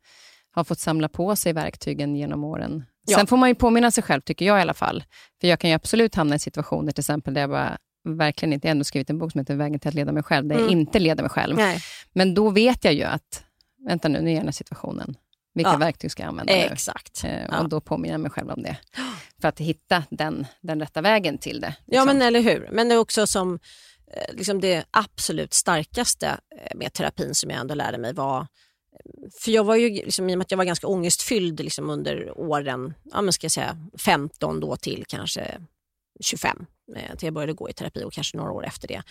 [0.55, 2.83] ha fått samla på sig verktygen genom åren.
[3.05, 3.17] Ja.
[3.17, 5.03] Sen får man ju påminna sig själv, tycker jag i alla fall.
[5.41, 7.77] För jag kan ju absolut hamna i situationer till exempel där jag bara
[8.09, 10.23] verkligen inte, jag har ändå skrivit en bok som heter Vägen till att leda mig
[10.23, 10.65] själv, där mm.
[10.65, 11.55] jag inte leder mig själv.
[11.55, 11.79] Nej.
[12.13, 13.43] Men då vet jag ju att,
[13.87, 15.15] vänta nu, nu är jag i den här situationen.
[15.55, 15.77] Vilka ja.
[15.77, 16.59] verktyg ska jag använda nu?
[16.59, 17.23] Exakt.
[17.23, 17.59] Eh, ja.
[17.59, 18.77] Och då påminner jag mig själv om det.
[19.41, 21.75] För att hitta den, den rätta vägen till det.
[21.85, 21.95] Liksom.
[21.95, 22.69] Ja, men eller hur.
[22.71, 23.59] Men det är också som
[24.13, 28.47] eh, liksom det absolut starkaste eh, med terapin som jag ändå lärde mig var
[29.39, 32.37] för jag var ju, liksom, i och med att jag var ganska ångestfylld liksom, under
[32.37, 35.57] åren, ja, men ska jag säga 15 då till kanske
[36.19, 39.03] 25, eh, till jag började gå i terapi och kanske några år efter det.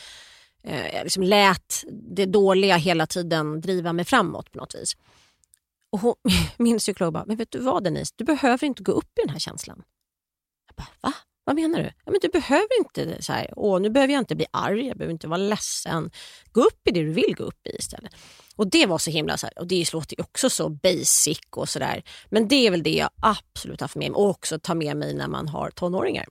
[0.64, 4.96] Eh, jag liksom lät det dåliga hela tiden driva mig framåt på något vis.
[5.90, 6.14] Och hon,
[6.56, 9.30] min psykolog bara, men vet du vad Denise, du behöver inte gå upp i den
[9.30, 9.82] här känslan.
[10.66, 11.14] Jag bara, va?
[11.44, 11.92] Vad menar du?
[12.04, 14.96] Ja, men du behöver inte så här, åh nu behöver jag inte bli arg, jag
[14.96, 16.10] behöver inte vara ledsen.
[16.52, 18.14] Gå upp i det du vill gå upp i istället.
[18.56, 21.68] Och det var så himla, så här, och det låter ju också så basic och
[21.68, 22.02] sådär.
[22.30, 25.14] Men det är väl det jag absolut haft med mig och också tar med mig
[25.14, 26.26] när man har tonåringar.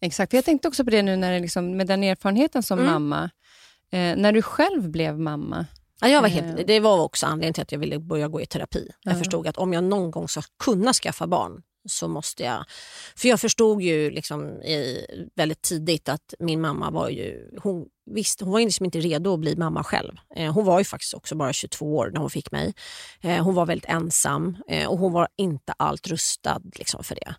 [0.00, 2.92] Exakt, jag tänkte också på det nu när liksom, med den erfarenheten som mm.
[2.92, 3.30] mamma.
[3.92, 5.66] Eh, när du själv blev mamma,
[6.00, 6.66] Ja, jag var helt, eh.
[6.66, 8.90] det var också anledningen till att jag ville börja gå i terapi.
[9.02, 12.64] Jag förstod att om jag någon gång ska kunna skaffa barn så måste jag...
[13.16, 17.50] För jag förstod ju liksom i, väldigt tidigt att min mamma var ju...
[17.62, 20.12] Hon, visst, hon var liksom inte redo att bli mamma själv.
[20.36, 22.74] Eh, hon var ju faktiskt också bara 22 år när hon fick mig.
[23.20, 27.34] Eh, hon var väldigt ensam eh, och hon var inte allt rustad liksom, för det.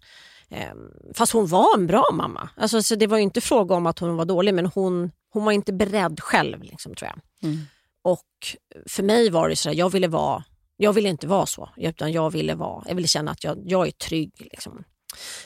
[0.55, 0.73] Eh,
[1.13, 2.49] fast hon var en bra mamma.
[2.55, 5.51] Alltså, så det var inte fråga om att hon var dålig men hon, hon var
[5.51, 7.49] inte beredd själv liksom, tror jag.
[7.49, 7.61] Mm.
[8.03, 8.27] Och
[8.89, 10.43] för mig var det så att jag ville vara
[10.81, 13.87] jag ville inte vara så, utan jag ville, vara, jag ville känna att jag, jag
[13.87, 14.33] är trygg.
[14.37, 14.83] Liksom.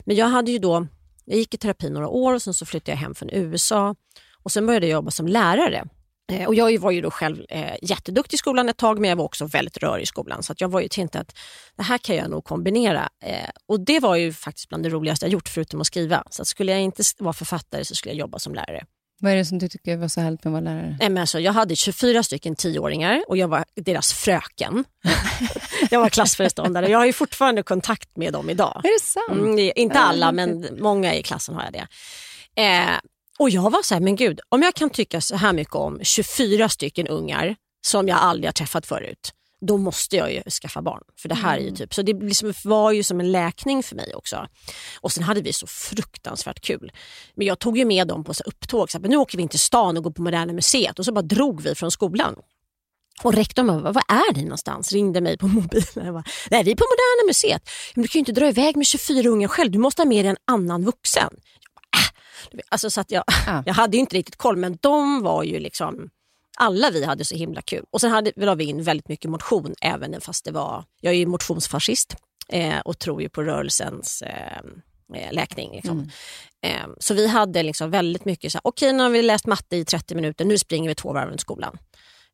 [0.04, 0.86] Men jag hade ju då,
[1.24, 3.94] jag gick i terapi några år och sen så flyttade jag hem från USA
[4.42, 5.88] och sen började jag jobba som lärare.
[6.32, 9.16] Eh, och jag var ju då själv eh, jätteduktig i skolan ett tag men jag
[9.16, 11.38] var också väldigt rörig i skolan så att jag var ju tänkte att
[11.76, 13.08] det här kan jag nog kombinera.
[13.24, 16.22] Eh, och det var ju faktiskt bland det roligaste jag gjort förutom att skriva.
[16.30, 18.84] Så att skulle jag inte vara författare så skulle jag jobba som lärare.
[19.20, 20.96] Vad är det som du tycker var så härligt med att vara lärare?
[21.00, 24.84] Nej, men alltså, jag hade 24 stycken tioåringar och jag var deras fröken.
[25.90, 26.88] jag var klassföreståndare.
[26.88, 28.80] Jag har ju fortfarande kontakt med dem idag.
[28.84, 29.40] Är det sant?
[29.40, 31.86] Mm, inte alla, men många i klassen har jag det.
[32.62, 32.98] Eh,
[33.38, 35.98] och jag var så här, men gud, om jag kan tycka så här mycket om
[36.02, 41.02] 24 stycken ungar som jag aldrig har träffat förut, då måste jag ju skaffa barn.
[41.16, 41.76] För det här är ju mm.
[41.76, 44.46] typ, så det liksom var ju som en läkning för mig också.
[45.00, 46.92] Och sen hade vi så fruktansvärt kul.
[47.34, 49.48] Men jag tog ju med dem på så upptåg, så här, nu åker vi in
[49.48, 52.36] till stan och går på Moderna Museet och så bara drog vi från skolan.
[53.22, 54.92] Och rektorn bara, vad är ni någonstans?
[54.92, 56.04] Ringde mig på mobilen.
[56.04, 57.70] Jag bara, Nej, vi är på Moderna Museet.
[57.94, 60.24] Men du kan ju inte dra iväg med 24 ungar själv, du måste ha med
[60.24, 61.30] dig en annan vuxen.
[61.96, 62.60] Äh.
[62.68, 63.62] alltså, så att jag, ja.
[63.66, 66.10] jag hade ju inte riktigt koll, men de var ju liksom
[66.56, 67.84] alla vi hade så himla kul.
[67.90, 71.18] Och sen hade, la vi in väldigt mycket motion även fast det var, jag är
[71.18, 72.16] ju motionsfascist
[72.48, 74.58] eh, och tror ju på rörelsens eh,
[75.14, 75.72] eh läkning.
[75.72, 76.10] Liksom.
[76.62, 76.82] Mm.
[76.82, 79.76] Eh, så vi hade liksom väldigt mycket så okej okay, nu har vi läst matte
[79.76, 81.78] i 30 minuter, nu springer vi två varv runt skolan.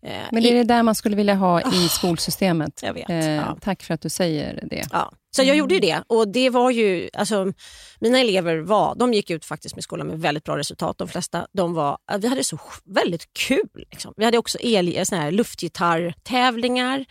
[0.06, 2.80] Eh, Men det är det där man skulle vilja ha i oh, skolsystemet.
[2.82, 3.58] Jag vet, eh, ja.
[3.60, 4.86] Tack för att du säger det.
[4.92, 5.12] Ja.
[5.36, 7.52] Så jag gjorde ju det och det var ju, alltså,
[8.00, 10.98] mina elever var, de gick ut faktiskt med skolan med väldigt bra resultat.
[10.98, 13.86] De flesta, de var, vi hade så väldigt kul.
[13.90, 14.14] Liksom.
[14.16, 17.04] Vi hade också el, såna här luftgitarrtävlingar.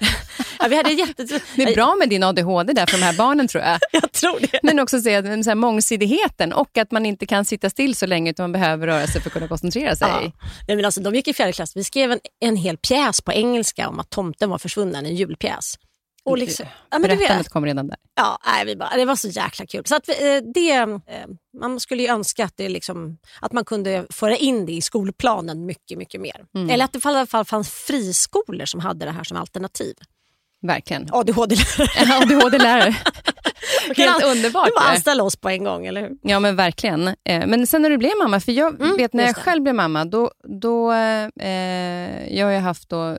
[0.58, 1.24] ja, vi hade jätte...
[1.56, 3.78] Det är bra med din ADHD där för de här barnen tror jag.
[3.92, 4.60] jag tror det.
[4.62, 8.30] Men också se så här, mångsidigheten och att man inte kan sitta still så länge
[8.30, 10.08] utan man behöver röra sig för att kunna koncentrera sig.
[10.08, 10.32] Ja.
[10.68, 13.32] Nej, men alltså, de gick i fjärde klass, vi skrev en, en hel pjäs på
[13.32, 15.78] engelska om att tomten var försvunnen, en julpjäs.
[16.24, 17.96] Och liksom, ja, men du Berättandet vet, kom redan där.
[18.14, 19.82] ja, nej, vi bara, det var så jäkla kul.
[19.86, 20.14] Så att, eh,
[20.54, 20.96] det, eh,
[21.60, 25.66] man skulle ju önska att, det liksom, att man kunde föra in det i skolplanen
[25.66, 26.44] mycket, mycket mer.
[26.54, 26.70] Mm.
[26.70, 29.94] Eller att det i alla fall fanns friskolor som hade det här som alternativ.
[30.62, 31.08] Verkligen.
[31.12, 32.22] ADHD-lärare.
[32.22, 32.96] ADHD-lärare.
[33.96, 34.66] Helt underbart.
[34.66, 36.10] Du bara anställa oss på en gång, eller hur?
[36.22, 37.08] Ja men verkligen.
[37.08, 39.74] Eh, Men sen när du blev mamma, för jag Mm, vet när jag själv blev
[39.74, 43.18] mamma, då, då eh, jag har ju haft då, mm,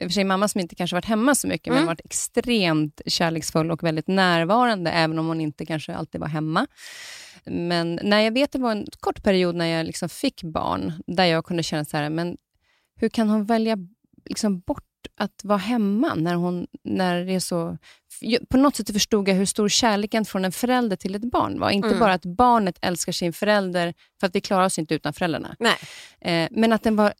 [0.00, 1.86] i och för sig mamma som inte kanske varit hemma så mycket, men Mm.
[1.86, 6.66] varit extremt kärleksfull och väldigt närvarande, även om hon inte kanske alltid var hemma.
[7.44, 11.24] Men när jag vet det var en kort period när jag liksom fick barn, där
[11.24, 12.36] jag kunde känna så här, men
[13.00, 13.76] hur kan hon välja
[14.30, 14.84] liksom bort
[15.16, 17.78] att vara hemma när, hon, när det är så...
[18.48, 21.70] På något sätt förstod jag hur stor kärleken från en förälder till ett barn var.
[21.70, 22.00] Inte Mm.
[22.00, 25.56] bara att barnet älskar sin förälder, för att vi klarar oss inte utan föräldrarna.
[26.20, 27.12] Eh, men att den var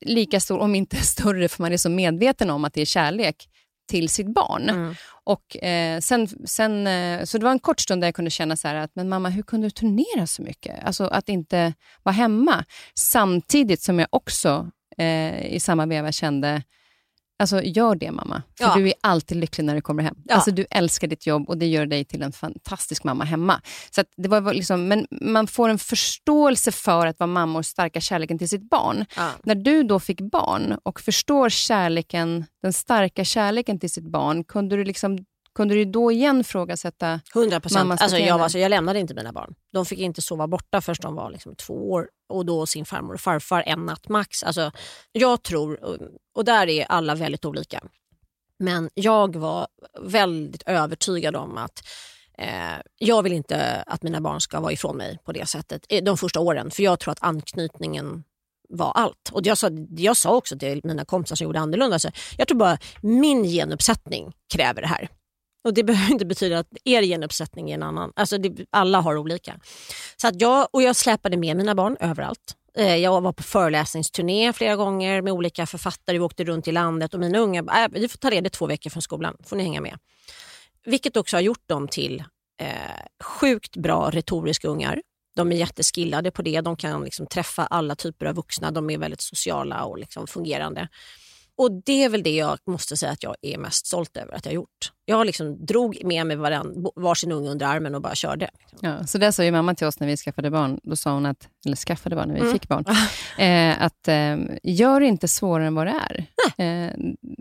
[0.00, 3.48] lika stor, om inte större, för man är så medveten om att det är kärlek
[3.90, 4.68] till sitt barn.
[4.70, 4.94] Mm.
[5.24, 8.56] Och, eh, sen, sen, eh, så det var en kort stund där jag kunde känna
[8.56, 10.84] så här att, men mamma, hur kunde du turnera så mycket?
[10.84, 12.64] Alltså att inte vara hemma.
[12.94, 16.62] Samtidigt som jag också eh, i samma veva kände,
[17.42, 18.42] alltså gör det mamma.
[18.58, 18.74] För Ja.
[18.76, 20.14] du är alltid lycklig när du kommer hem.
[20.24, 20.34] Ja.
[20.34, 23.60] Alltså du älskar ditt jobb och det gör dig till en fantastisk mamma hemma.
[23.90, 28.00] Så det var liksom, men man får en förståelse för att vara mamma och starka
[28.00, 29.04] kärleken till sitt barn.
[29.16, 29.30] Ja.
[29.44, 34.76] När du då fick barn och förstår kärleken, den starka kärleken till sitt barn, kunde
[34.76, 35.18] du, liksom,
[35.54, 37.80] kunde du då igen ifrågasätta 100 procent.
[37.80, 39.54] Mammas Alltså, jag, var- alltså, jag lämnade inte mina barn.
[39.72, 43.14] De fick inte sova borta förrän de var liksom två år och då sin farmor
[43.14, 44.42] och farfar en natt max.
[44.42, 44.72] Alltså,
[45.12, 45.98] jag tror, och-
[46.34, 47.80] och där är alla väldigt olika,
[48.58, 49.66] men jag var
[50.00, 51.82] väldigt övertygad om att
[52.38, 56.04] eh, jag vill inte att mina barn ska vara ifrån mig på det sättet eh,
[56.04, 56.70] de första åren.
[56.70, 58.24] För jag tror att anknytningen
[58.68, 59.28] var allt.
[59.32, 62.58] Och jag sa, jag sa också till mina kompisar som gjorde annorlunda, så jag tror
[62.58, 65.08] bara min genuppsättning kräver det här.
[65.64, 68.12] Och Det behöver inte betyda att er genuppsättning är en annan.
[68.16, 69.60] Alltså det, alla har olika.
[70.16, 72.56] Så att jag, och jag släpade med mina barn överallt.
[72.78, 76.18] Eh, jag var på föreläsningsturné flera gånger med olika författare.
[76.18, 78.90] Vi åkte runt i landet och mina unga äh, vi får ta ledigt två veckor
[78.90, 79.36] från skolan.
[79.44, 79.98] får ni hänga med.
[80.84, 82.24] Vilket också har gjort dem till
[82.60, 82.66] eh,
[83.24, 85.02] sjukt bra retoriska ungar.
[85.36, 86.60] De är jätteskillade på det.
[86.60, 88.70] De kan liksom träffa alla typer av vuxna.
[88.70, 90.88] De är väldigt sociala och liksom fungerande.
[91.56, 94.44] Och Det är väl det jag måste säga att jag är mest stolt över att
[94.44, 94.92] jag har gjort.
[95.04, 98.50] Jag liksom drog med mig varann, varsin unge under armen och bara körde.
[98.80, 100.80] Ja, så det sa ju mamma till oss när vi skaffade barn.
[100.82, 102.52] Då sa hon att, eller skaffade barn, när vi Mm.
[102.52, 102.84] fick barn,
[103.38, 106.18] eh, att eh, gör det inte svårare än vad det är.
[106.46, 106.90] Eh,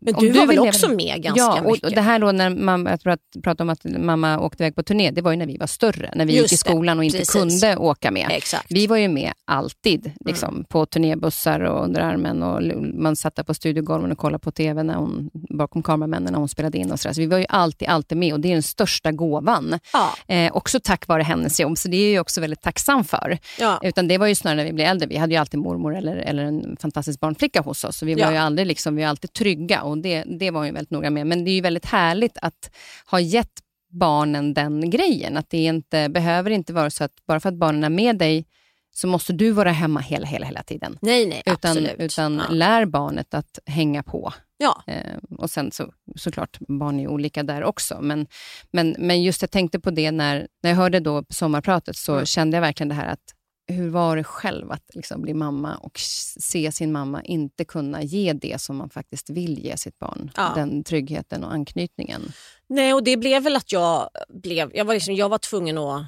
[0.01, 1.85] Men om du, var väl leva- också med ganska ja, och, mycket?
[1.89, 4.83] och det här då när mamma, jag prat, pratade om att mamma åkte iväg på
[4.83, 7.03] turné, det var ju när vi var större, när vi Just gick i skolan och
[7.03, 7.33] inte precis.
[7.61, 8.27] kunde åka med.
[8.31, 8.65] Exakt.
[8.69, 10.15] Vi var ju med alltid Mm.
[10.25, 12.61] liksom, på turnébussar och under armen och
[12.93, 16.49] man satt där på studiogolven och kollade på TV när hon, bakom kameramännen när hon
[16.49, 16.91] spelade in.
[16.91, 17.13] och så, där.
[17.13, 19.79] så Vi var ju alltid, alltid med och det är den största gåvan.
[19.93, 23.37] Ja, Eh, också tack vare hennes jobb, så det är jag också väldigt tacksam för.
[23.59, 23.79] ja.
[23.83, 25.07] Utan det var ju snarare när vi blev äldre.
[25.07, 27.97] Vi hade ju alltid mormor eller, eller en fantastisk barnflicka hos oss.
[27.97, 28.31] Så vi var Ja.
[28.31, 31.09] ju aldrig liksom, vi var alltid trygga och det, det var hon ju väldigt noga
[31.09, 31.27] med.
[31.27, 32.71] Men det är ju väldigt härligt att
[33.11, 33.51] ha gett
[33.91, 35.37] barnen den grejen.
[35.37, 38.45] Att det inte, behöver inte vara så att bara för att barnen är med dig
[38.93, 40.97] så måste du vara hemma hela, hela, hela tiden.
[41.01, 41.95] Nej, nej, Utan, absolut.
[41.99, 42.53] utan ja.
[42.55, 44.33] lär barnet att hänga på.
[44.61, 44.83] Ja.
[44.87, 47.97] Eh, och sen så, såklart, barn är olika där också.
[48.01, 48.27] Men,
[48.71, 52.13] men, men just jag tänkte på det när, när jag hörde då på sommarpratet så
[52.13, 52.25] Mm.
[52.25, 53.35] kände jag verkligen det här att
[53.67, 55.99] hur var det själv att liksom bli mamma och
[56.39, 60.31] se sin mamma inte kunna ge det som man faktiskt vill ge sitt barn.
[60.37, 60.51] Ja.
[60.55, 62.21] Den tryggheten och anknytningen.
[62.67, 66.01] Nej, och det blev väl att jag blev, jag var, liksom, jag var tvungen att,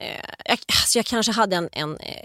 [0.00, 2.22] eh, jag, alltså jag kanske hade en, en eh,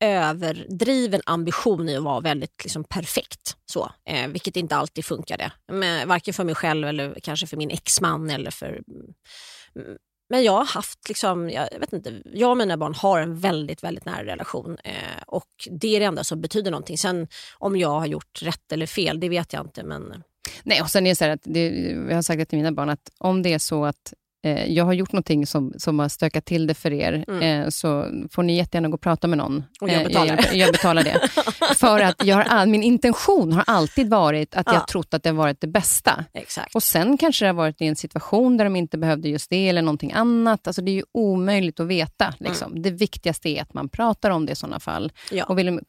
[0.00, 3.56] överdriven ambition i att vara väldigt liksom, perfekt.
[3.66, 5.52] Så, eh, vilket inte alltid funkade.
[5.72, 8.30] Men, varken för mig själv eller kanske för min exman.
[8.30, 9.96] Eller för, mm,
[10.30, 13.84] men jag har haft, liksom, jag, vet inte, jag och mina barn har en väldigt,
[13.84, 14.78] väldigt nära relation.
[14.84, 16.98] Eh, och det är det enda som betyder någonting.
[16.98, 19.82] Sen om jag har gjort rätt eller fel, det vet jag inte.
[19.84, 20.22] Men
[20.62, 21.68] Nej, och sen är det så här att det,
[22.08, 24.84] jag har sagt det till mina barn att om det är så att eh, jag
[24.84, 27.42] har gjort någonting som, som har stökat till det för er, Mm.
[27.62, 29.64] eh, så får ni jättegärna gå och prata med någon.
[29.80, 30.40] Och jag Eh, betalar.
[30.46, 31.20] jag, jag betalar det.
[31.76, 34.74] för att jag har, all- min intention har alltid varit att Ja.
[34.74, 36.24] jag trott att det har varit det bästa.
[36.34, 36.74] exakt.
[36.74, 39.68] Och sen kanske det har varit i en situation där de inte behövde just det
[39.68, 40.66] eller någonting annat.
[40.66, 42.34] Alltså det är ju omöjligt att veta.
[42.38, 42.82] Liksom.
[42.82, 45.12] Det viktigaste är att man pratar om det i sådana fall.
[45.32, 45.44] Ja.
[45.44, 45.80] Och vill de,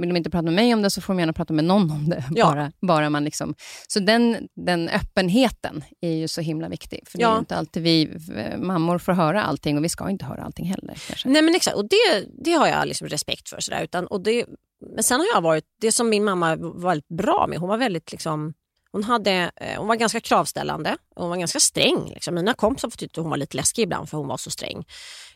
[0.00, 1.90] vill de inte prata med mig om det så får de gärna prata med någon
[1.90, 2.24] om det.
[2.34, 2.44] Ja.
[2.46, 3.54] Bara, bara man liksom.
[3.88, 7.00] Så den, den öppenheten är ju så himla viktig.
[7.06, 10.24] För det är inte alltid vi Eh, mammor får höra allting och vi ska inte
[10.24, 10.94] höra allting heller.
[11.06, 11.28] Kanske.
[11.28, 13.60] Nej men exakt, och det, det har jag liksom respekt för.
[13.60, 13.82] Sådär.
[13.82, 14.46] Utan, och det,
[14.94, 17.78] men sen har jag varit, det som min mamma var väldigt bra med, hon var
[17.78, 18.54] väldigt liksom,
[18.92, 22.10] Hon, hade, eh, hon var ganska kravställande och hon var ganska sträng.
[22.14, 22.34] Liksom.
[22.34, 24.84] Mina kompisar tyckte hon var lite läskig ibland för hon var så sträng.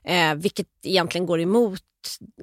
[0.05, 1.83] Eh, vilket egentligen går emot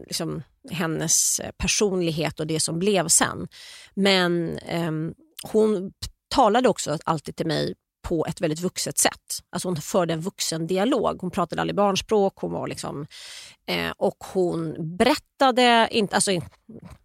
[0.08, 3.48] liksom, hennes eh, personlighet och det som blev sen.
[3.94, 4.92] Men eh,
[5.44, 5.92] hon
[6.28, 9.40] talade också alltid till mig på ett väldigt vuxet sätt.
[9.50, 11.22] Alltså hon förde en vuxen dialog.
[11.22, 12.34] Hon pratade aldrig barnspråk.
[12.36, 13.08] Hon var liksom,
[13.68, 16.32] eh, och hon berättade, inte, alltså,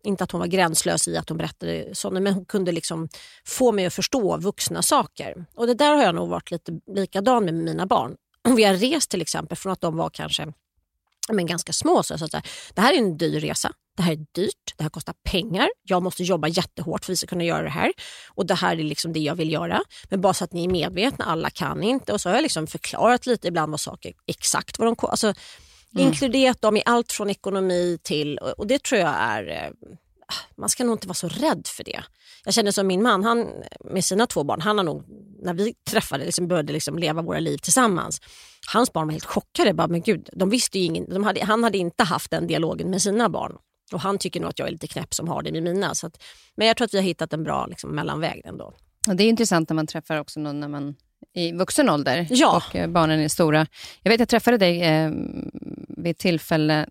[0.04, 3.08] inte att hon var gränslös i att hon berättade sådana, men hon kunde liksom
[3.46, 5.46] få mig att förstå vuxna saker.
[5.54, 8.16] Och Det där har jag nog varit lite likadan med mina barn.
[8.56, 10.52] Vi har rest till exempel från att de var kanske
[11.32, 12.02] men ganska små.
[12.02, 13.72] Så, att, det här är en dyr resa.
[13.96, 15.68] Det här är dyrt, det här kostar pengar.
[15.82, 17.92] Jag måste jobba jättehårt för att vi ska kunna göra det här.
[18.28, 19.82] Och det här är liksom det jag vill göra.
[20.08, 22.12] Men bara så att ni är medvetna, alla kan inte.
[22.12, 26.06] Och så har jag liksom förklarat lite ibland vad saker, exakt vad de alltså, mm.
[26.06, 29.96] Inkluderat dem i allt från ekonomi till, och det tror jag är eh,
[30.56, 32.02] man ska nog inte vara så rädd för det.
[32.44, 33.48] Jag känner som min man, han
[33.81, 35.05] med sina två barn, han har nog,
[35.42, 38.20] när vi träffade, liksom började liksom leva våra liv tillsammans,
[38.72, 39.74] hans barn var helt chockade.
[39.74, 43.03] Bara, men gud, de visste ingen, de hade, han hade inte haft den dialogen med
[43.03, 43.57] sina barn.
[43.92, 45.94] Och han tycker nog att jag är lite knäpp som har det med mina.
[45.94, 46.22] Så att,
[46.57, 48.72] men jag tror att vi har hittat en bra liksom, mellanväg ändå.
[49.09, 50.94] Och det är intressant när man träffar också någon när man
[51.35, 52.57] i vuxen ålder ja.
[52.57, 53.66] och eh, barnen är stora.
[54.03, 55.11] Jag vet jag träffade dig eh,
[55.88, 56.87] vid ett tillfälle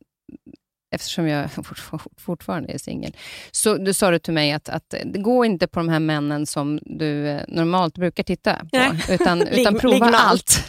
[0.92, 1.50] eftersom jag
[2.18, 3.16] fortfarande är singel,
[3.52, 6.80] så du sa du till mig att, att gå inte på de här männen som
[6.82, 8.92] du eh, normalt brukar titta på, Nej.
[9.10, 10.64] utan, utan prova ligg allt.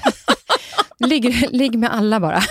[0.99, 2.43] ligg, ligg med alla bara.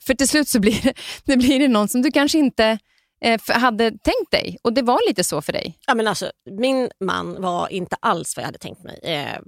[0.00, 2.78] För till slut så blir det, det, blir det någon som du kanske inte
[3.24, 4.58] eh, hade tänkt dig.
[4.62, 5.78] Och det var lite så för dig.
[5.86, 9.00] Ja, men alltså, min man var inte alls vad jag hade tänkt mig.
[9.02, 9.38] Eh,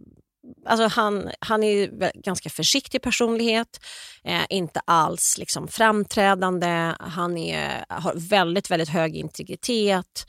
[0.66, 3.80] alltså han, han är ganska försiktig personlighet,
[4.24, 6.94] eh, inte alls liksom framträdande.
[7.00, 10.26] Han är, har väldigt, väldigt hög integritet.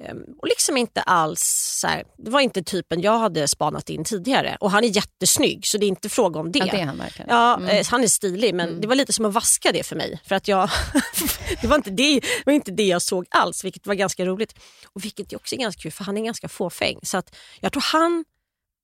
[0.00, 1.40] Ehm, och liksom inte alls
[1.80, 4.56] så här, det var inte typen jag hade spanat in tidigare.
[4.60, 6.58] Och han är jättesnygg så det är inte fråga om det.
[6.58, 7.28] Ja, det är han verkligen.
[7.30, 7.68] Ja, mm.
[7.68, 8.80] Eh, han är stilig men mm.
[8.80, 10.20] det var lite som att vaska det för mig.
[10.24, 10.70] För att jag,
[11.62, 14.54] det, var inte det, det var inte det jag såg alls vilket var ganska roligt.
[14.86, 16.98] Och vilket också är ganska kul för han är ganska fåfäng.
[17.02, 18.24] Så att jag tror han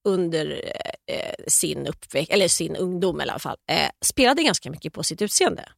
[0.08, 0.62] under
[1.06, 5.22] eh, sin, uppväxt, eller sin ungdom i alla fall, eh, spelade ganska mycket på sitt
[5.22, 5.68] utseende.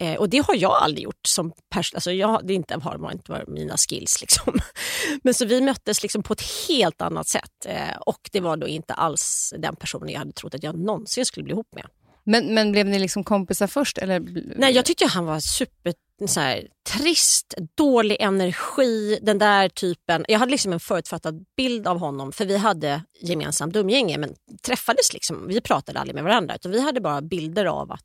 [0.00, 1.26] Eh, och det har jag aldrig gjort.
[1.26, 4.20] som pers alltså jag, Det inte, har inte varit mina skills.
[4.20, 4.58] Liksom.
[5.22, 7.66] Men så vi möttes liksom på ett helt annat sätt.
[7.66, 11.26] Eh, och det var då inte alls den personen jag hade trott att jag någonsin
[11.26, 11.86] skulle bli ihop med.
[12.24, 13.98] Men, men blev ni liksom kompisar först?
[13.98, 14.20] Eller?
[14.56, 15.94] Nej, jag tyckte han var super
[16.28, 20.24] så här, trist, dålig energi, den där typen.
[20.28, 25.12] Jag hade liksom en förutfattad bild av honom för vi hade gemensamt umgänge men träffades
[25.12, 28.04] liksom, vi pratade aldrig med varandra utan vi hade bara bilder av att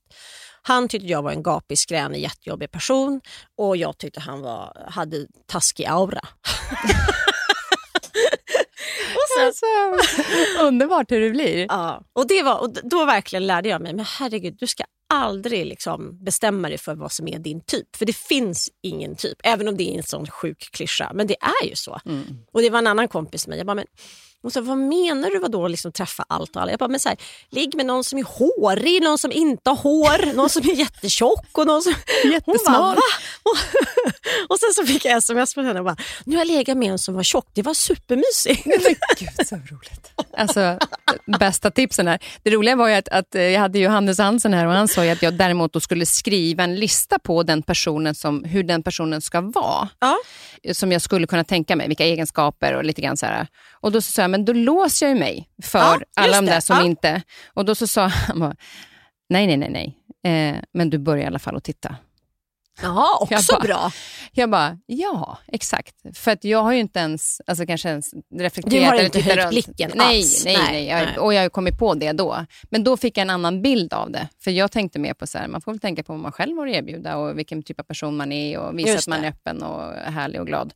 [0.62, 3.22] han tyckte jag var en gapig, skränig, jättejobbig person
[3.58, 6.22] och jag tyckte han var, hade taskig aura.
[9.54, 10.00] sen,
[10.66, 11.66] underbart hur det blir.
[11.70, 15.66] Ja, och, det var, och då verkligen lärde jag mig, men herregud, du ska aldrig
[15.66, 17.96] liksom bestämma dig för vad som är din typ.
[17.96, 21.12] För det finns ingen typ, även om det är en sån sjuk klyscha.
[21.14, 22.00] Men det är ju så.
[22.06, 22.24] Mm.
[22.52, 23.58] Och det var en annan kompis med mig.
[23.58, 23.88] Jag bara, men
[24.46, 26.72] hon sa, vad menar du vadå liksom träffa allt och alla?
[26.72, 27.18] Jag bara, men så här,
[27.50, 31.58] ligg med någon som är hårig, någon som inte har hår, någon som är jättetjock
[31.58, 31.94] och någon som...
[32.24, 32.98] Jättesmal.
[33.44, 33.58] Och,
[34.50, 36.92] och sen så fick jag sms från henne och bara, nu har jag legat med
[36.92, 38.64] en som var tjock, det var supermysigt.
[39.20, 40.12] Gud så roligt.
[40.38, 40.78] Alltså,
[41.40, 42.20] bästa tipsen här.
[42.44, 45.22] Det roliga var ju att, att jag hade Johannes Hansen här och han sa att
[45.22, 49.42] jag däremot då skulle skriva en lista på den personen som, hur den personen ska
[49.42, 49.90] vara.
[50.00, 50.18] Ja.
[50.74, 53.48] Som jag skulle kunna tänka mig, vilka egenskaper och lite grann så här.
[53.86, 56.78] Och då sa jag, men då låser jag mig för ja, alla de där som
[56.78, 56.84] ja.
[56.84, 57.22] inte...
[57.48, 58.56] Och då så sa han
[59.30, 59.98] nej, nej, nej, nej.
[60.34, 61.96] Eh, men du börjar i alla fall att titta.
[62.82, 63.92] Jaha, också jag bara, bra.
[64.32, 65.96] Jag bara, ja, exakt.
[66.14, 68.92] För att jag har ju inte ens, alltså kanske ens reflekterat.
[68.92, 70.46] Du har inte höjt blicken nej, alls.
[70.46, 70.88] Nej, nej, nej.
[70.88, 72.46] Jag, och jag har kommit på det då.
[72.70, 74.28] Men då fick jag en annan bild av det.
[74.44, 76.58] För jag tänkte mer på så här, man får väl tänka på vad man själv
[76.58, 79.30] har att erbjuda och vilken typ av person man är och visa att man är
[79.30, 80.74] öppen och härlig och glad.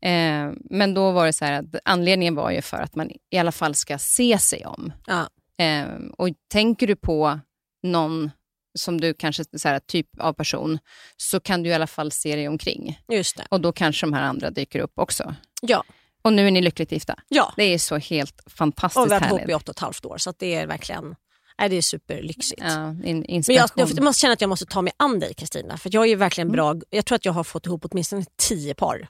[0.00, 3.38] Eh, men då var det så här att anledningen var ju för att man i
[3.38, 4.92] alla fall ska se sig om.
[5.06, 5.28] Ja.
[5.64, 5.86] Eh,
[6.18, 7.38] och tänker du på
[7.82, 8.30] någon
[8.78, 10.78] som du kanske så här, typ av person,
[11.16, 12.98] så kan du i alla fall se dig omkring.
[13.08, 13.46] Just det.
[13.50, 15.34] Och då kanske de här andra dyker upp också.
[15.62, 15.84] Ja.
[16.22, 17.18] Och nu är ni lyckligt gifta.
[17.28, 17.52] Ja.
[17.56, 19.12] Det är så helt fantastiskt härligt.
[19.12, 21.14] Och vi har varit ihop i åtta och ett halvt år, så det är verkligen
[21.60, 22.62] Nej, det är superlyxigt.
[22.64, 25.76] Ja, in, Men jag, jag, måste känna att jag måste ta mig an dig Kristina.
[25.76, 26.52] För jag är verkligen mm.
[26.52, 26.76] bra.
[26.90, 29.08] Jag tror att jag har fått ihop åtminstone tio par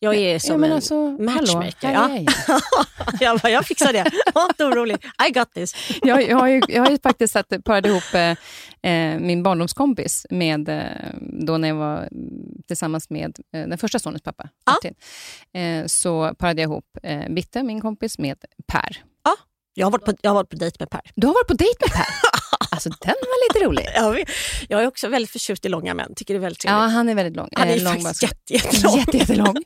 [0.00, 1.92] Jag är som ja, men en alltså, matchmaker.
[1.92, 2.10] Ja.
[3.20, 3.38] jag.
[3.40, 4.10] bara, jag fixar det.
[4.34, 4.96] Var inte orolig.
[5.28, 5.74] I got this.
[6.02, 8.30] Jag, jag, har ju, jag har ju faktiskt satt, parat ihop eh,
[8.92, 10.82] eh, min barndomskompis med, eh,
[11.20, 12.08] då när jag var mm,
[12.66, 14.48] tillsammans med eh, den första sonens pappa.
[14.66, 14.94] Martin.
[15.52, 18.36] Eh, så parade jag ihop eh, Bitte, min kompis, med
[18.66, 19.02] Per.
[19.78, 21.00] Jag har varit på, jag har varit på dejt med Per.
[21.14, 22.06] Du har varit på dejt med Per?
[22.86, 23.86] Alltså den var lite rolig.
[23.94, 24.24] Jag,
[24.68, 26.14] jag är också väldigt förtjust i långa män.
[26.16, 26.94] Tycker det är väldigt Ja, trevligt.
[26.94, 27.48] han är väldigt lång.
[27.52, 28.96] Han är Eh, lång faktiskt jätte, jättelång.
[28.98, 29.56] Jätte, jättelång.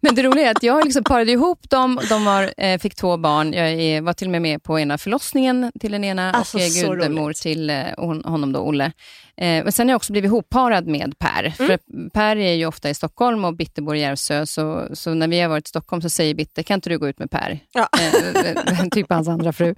[0.00, 2.00] Men det roliga är att jag liksom parade ihop dem.
[2.08, 3.52] De var, eh, fick två barn.
[3.52, 7.32] Jag var till och med med på ena förlossningen till den ena Alltså, och gudmor
[7.32, 8.92] till eh, hon, honom, då, Olle.
[9.36, 11.40] Eh, men sen har jag också blivit ihopparad med Per.
[11.42, 11.52] Mm.
[11.52, 11.78] För
[12.10, 14.46] Per är ju ofta i Stockholm och Bitte bor i Järvsö.
[14.46, 17.08] Så, så när vi har varit i Stockholm så säger Bitte, kan inte du gå
[17.08, 17.58] ut med Per?
[17.72, 17.88] Ja.
[18.00, 19.74] Eh, typ hans andra fru.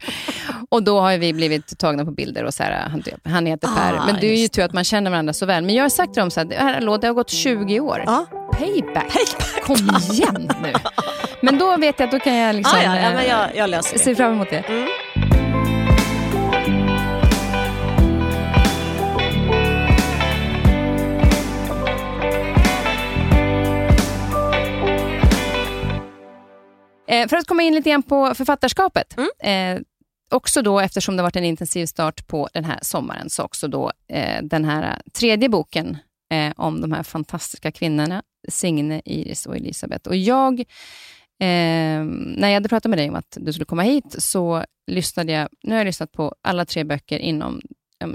[0.69, 3.95] Och då har vi blivit tagna på bilder och så här, han, han heter Per.
[3.95, 5.65] Ah, men det är ju tur att man känner varandra så väl.
[5.65, 8.03] Men jag har sagt till dem så här, hallå, det har gått 20 år.
[8.07, 8.27] Ja.
[8.53, 9.13] Payback.
[9.63, 10.73] Kom igen nu.
[11.41, 13.85] Men då vet jag att då kan jag liksom, Ah, ja, ja, eh, jag, jag
[13.85, 14.59] se fram emot det.
[14.59, 14.89] Mm.
[27.09, 29.17] Eh, för att komma in lite grann på författarskapet.
[29.17, 29.77] Mm.
[29.77, 29.83] Eh,
[30.31, 33.93] också då, eftersom det varit en intensiv start på den här sommaren, så också då
[34.09, 35.99] eh, den här tredje boken
[36.33, 40.09] eh, om de här fantastiska kvinnorna, Signe, Iris och Elisabeth.
[40.09, 40.61] Och jag,
[41.41, 42.05] eh,
[42.37, 45.49] när jag hade pratat med dig om att du skulle komma hit, så lyssnade jag,
[45.63, 47.61] nu har jag lyssnat på alla tre böcker inom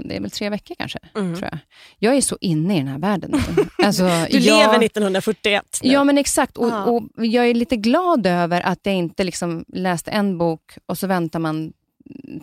[0.04, 1.34] det är väl tre veckor kanske, Mm.
[1.36, 1.58] tror jag.
[1.98, 3.64] Jag är så inne i den här världen nu.
[3.86, 5.90] Alltså, Du jag- lever 1941 nu.
[5.92, 6.56] Ja, men exakt.
[6.56, 6.84] Och, Ja.
[6.84, 11.06] och jag är lite glad över att jag inte liksom läste en bok och så
[11.06, 11.72] väntar man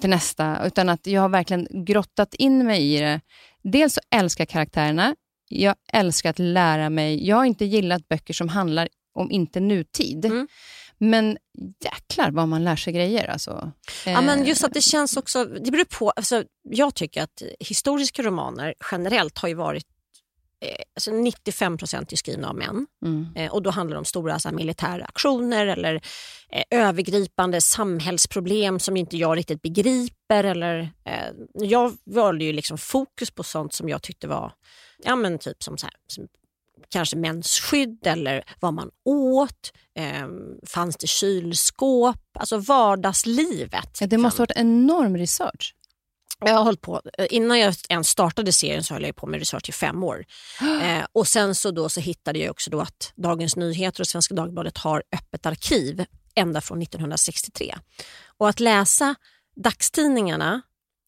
[0.01, 3.21] till nästa, utan att jag har verkligen grottat in mig i det.
[3.63, 5.15] Dels så älskar jag karaktärerna,
[5.49, 7.27] jag älskar att lära mig.
[7.27, 10.25] Jag har inte gillat böcker som handlar om inte nutid.
[10.25, 10.47] Mm.
[10.99, 11.37] Men
[11.83, 13.27] jäklar vad man lär sig grejer.
[13.27, 13.71] Alltså.
[14.05, 17.41] Ja, men Eh, just att det känns också, det beror på, alltså, jag tycker att
[17.59, 19.85] historiska romaner generellt har ju varit
[20.65, 22.87] eh, alltså 95 procent är skrivna av män.
[23.05, 23.27] mm.
[23.35, 25.95] Eh, och då handlar det om stora så här, militära aktioner eller
[26.51, 30.43] eh, övergripande samhällsproblem som inte jag riktigt begriper.
[30.43, 34.53] Eller, eh, jag valde ju liksom fokus på sånt som jag tyckte var
[35.03, 36.27] ja, men typ som, så här, som
[36.89, 39.73] kanske mensskydd eller vad man åt.
[39.95, 40.27] Eh,
[40.67, 42.17] fanns det kylskåp?
[42.39, 43.97] Alltså vardagslivet.
[44.01, 45.75] Ja, det måste ha varit enorm research.
[46.45, 49.39] Jag har hållit på, eh, innan jag ens startade serien så höll jag på med
[49.39, 50.25] research i fem år.
[50.81, 54.35] Eh, och sen så, då så hittade jag också då att Dagens Nyheter och Svenska
[54.35, 57.75] Dagbladet har öppet arkiv ända från 1963.
[58.37, 59.15] Och att läsa
[59.55, 60.61] dagstidningarna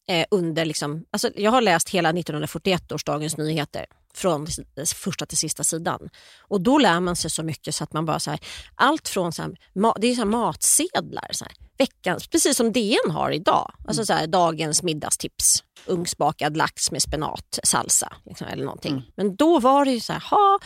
[0.08, 4.46] eh, under, liksom, alltså jag har läst hela 1941 års Dagens Nyheter från
[4.94, 6.08] första till sista sidan.
[6.40, 8.40] Och då lär man sig så mycket så att man bara så här,
[8.74, 9.56] allt från så här,
[10.00, 13.74] det är så matsedlar, så här, veckans, precis som DN har idag.
[13.86, 18.92] Alltså så här, dagens middagstips, ugnsbakad lax med spenat, salsa liksom, eller någonting.
[18.92, 19.04] Mm.
[19.16, 20.58] Men då var det ju så här, ha,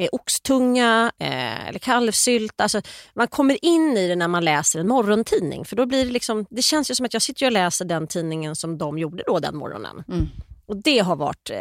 [0.00, 2.60] eh, oxtunga eh, eller kalvsylt.
[2.60, 2.82] Alltså,
[3.14, 5.64] man kommer in i det när man läser en morgontidning.
[5.64, 8.06] För då blir det liksom, det känns ju som att jag sitter och läser den
[8.06, 10.04] tidningen som de gjorde då den morgonen.
[10.08, 10.28] Mm.
[10.70, 11.56] Och det har, varit, eh,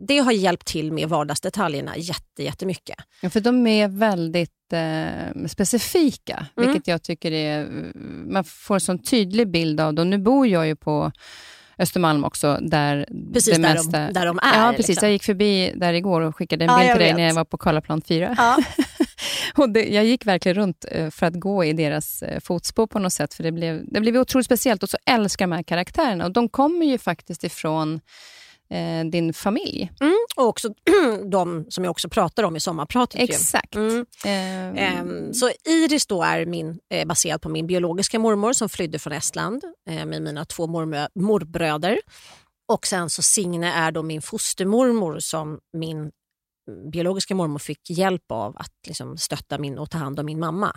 [0.00, 2.96] det har hjälpt till med vardagsdetaljerna jätte, jättemycket.
[3.20, 6.68] Ja, för de är väldigt eh, specifika, Mm.
[6.68, 7.68] vilket jag tycker är...
[8.32, 10.10] Man får en sån tydlig bild av dem.
[10.10, 11.12] Nu bor jag ju på
[11.78, 14.06] Östermalm också, där Precis det där, mesta...
[14.06, 14.66] de, där de är.
[14.66, 14.88] Ja, precis.
[14.88, 15.06] liksom.
[15.06, 17.34] Jag gick förbi där igår och skickade en Ja, bild jag till dig när jag
[17.34, 18.34] var på Karlaplan 4.
[18.38, 18.58] Ja.
[19.62, 22.98] och det, jag gick verkligen runt eh, för att gå i deras eh, fotspår på
[22.98, 24.82] något sätt, för det blev, det blev otroligt speciellt.
[24.82, 26.24] Och så älskar de här karaktärerna.
[26.24, 28.00] Och de kommer ju faktiskt ifrån
[28.72, 29.92] eh, din familj.
[30.00, 30.68] Mm, och också
[31.30, 33.20] de som jag också pratar om i sommarpratet.
[33.20, 33.74] Exakt.
[33.74, 34.06] Mm.
[34.24, 39.12] Ehm, så Iris då är min, eh, baserad på min biologiska mormor som flydde från
[39.12, 42.00] Estland eh, med mina två mormö- morbröder.
[42.68, 48.32] Och sen så Signe är då min fostermormor som min mm, biologiska mormor fick hjälp
[48.32, 50.76] av att liksom stötta min och ta hand om min mamma.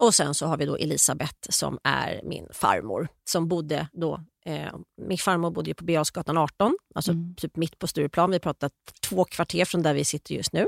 [0.00, 4.74] Och sen så har vi då Elisabeth som är min farmor som bodde då Eh,
[4.96, 7.34] min farmor bodde ju på Birger Jarlsgatan 18, alltså Mm.
[7.36, 8.30] typ mitt på Stureplan.
[8.30, 8.72] Vi har pratat
[9.02, 10.66] två kvarter från där vi sitter just nu.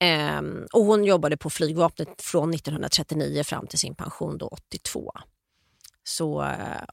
[0.00, 5.12] Ehm, och hon jobbade på flygvapnet från 1939 fram till sin pension då 82.
[6.08, 6.48] Så, eh,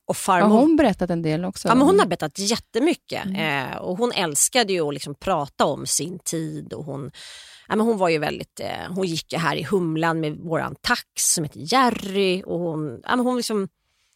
[0.05, 1.67] och har farmor, hon berättat en del också?
[1.67, 3.25] ja, men hon har berättat jättemycket.
[3.25, 3.71] Mm.
[3.71, 6.73] Eh, och hon älskade ju att liksom prata om sin tid.
[6.73, 7.11] Och hon,
[7.67, 11.03] ja, men hon var ju väldigt, eh, hon gick här i Humlan med våran tax
[11.15, 12.43] som heter Jerry.
[12.45, 13.67] Och hon, ja, men hon, liksom,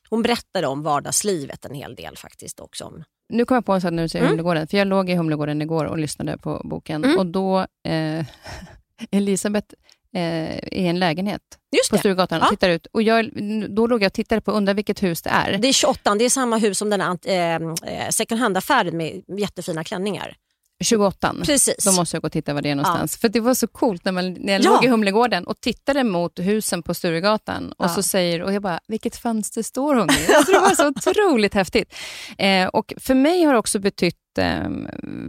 [0.09, 2.85] hon berättade om vardagslivet en hel del faktiskt också.
[2.85, 4.31] Om, Nu kom jag på en sak när du säger Mm.
[4.31, 4.67] Humlegården.
[4.67, 7.03] För jag låg i Humlegården igår och lyssnade på boken.
[7.03, 7.17] Mm.
[7.17, 8.25] Och då, eh,
[9.11, 9.73] Elisabeth
[10.15, 11.41] eh, i en lägenhet
[11.77, 11.99] Just på det.
[11.99, 12.49] Sturegatan och Ja.
[12.49, 12.87] tittar ut.
[12.93, 13.29] Och jag,
[13.69, 15.57] då låg jag och tittade på, undrar vilket hus det är.
[15.57, 19.21] Det är 28, det är samma hus som den här eh, eh, second hand-affären med
[19.39, 20.35] jättefina klänningar.
[20.83, 21.35] 28.
[21.45, 21.85] Precis.
[21.85, 23.17] Då måste jag gå och titta var det är någonstans.
[23.17, 24.71] För det var så coolt när, man, när jag Ja.
[24.71, 27.89] låg i Humlegården och tittade mot husen på Sturegatan och Ja.
[27.89, 30.33] så säger, och jag bara, vilket fönster står hon i?
[30.33, 31.93] Alltså, det var så otroligt häftigt.
[32.37, 34.69] Eh, och för mig har det också betytt eh,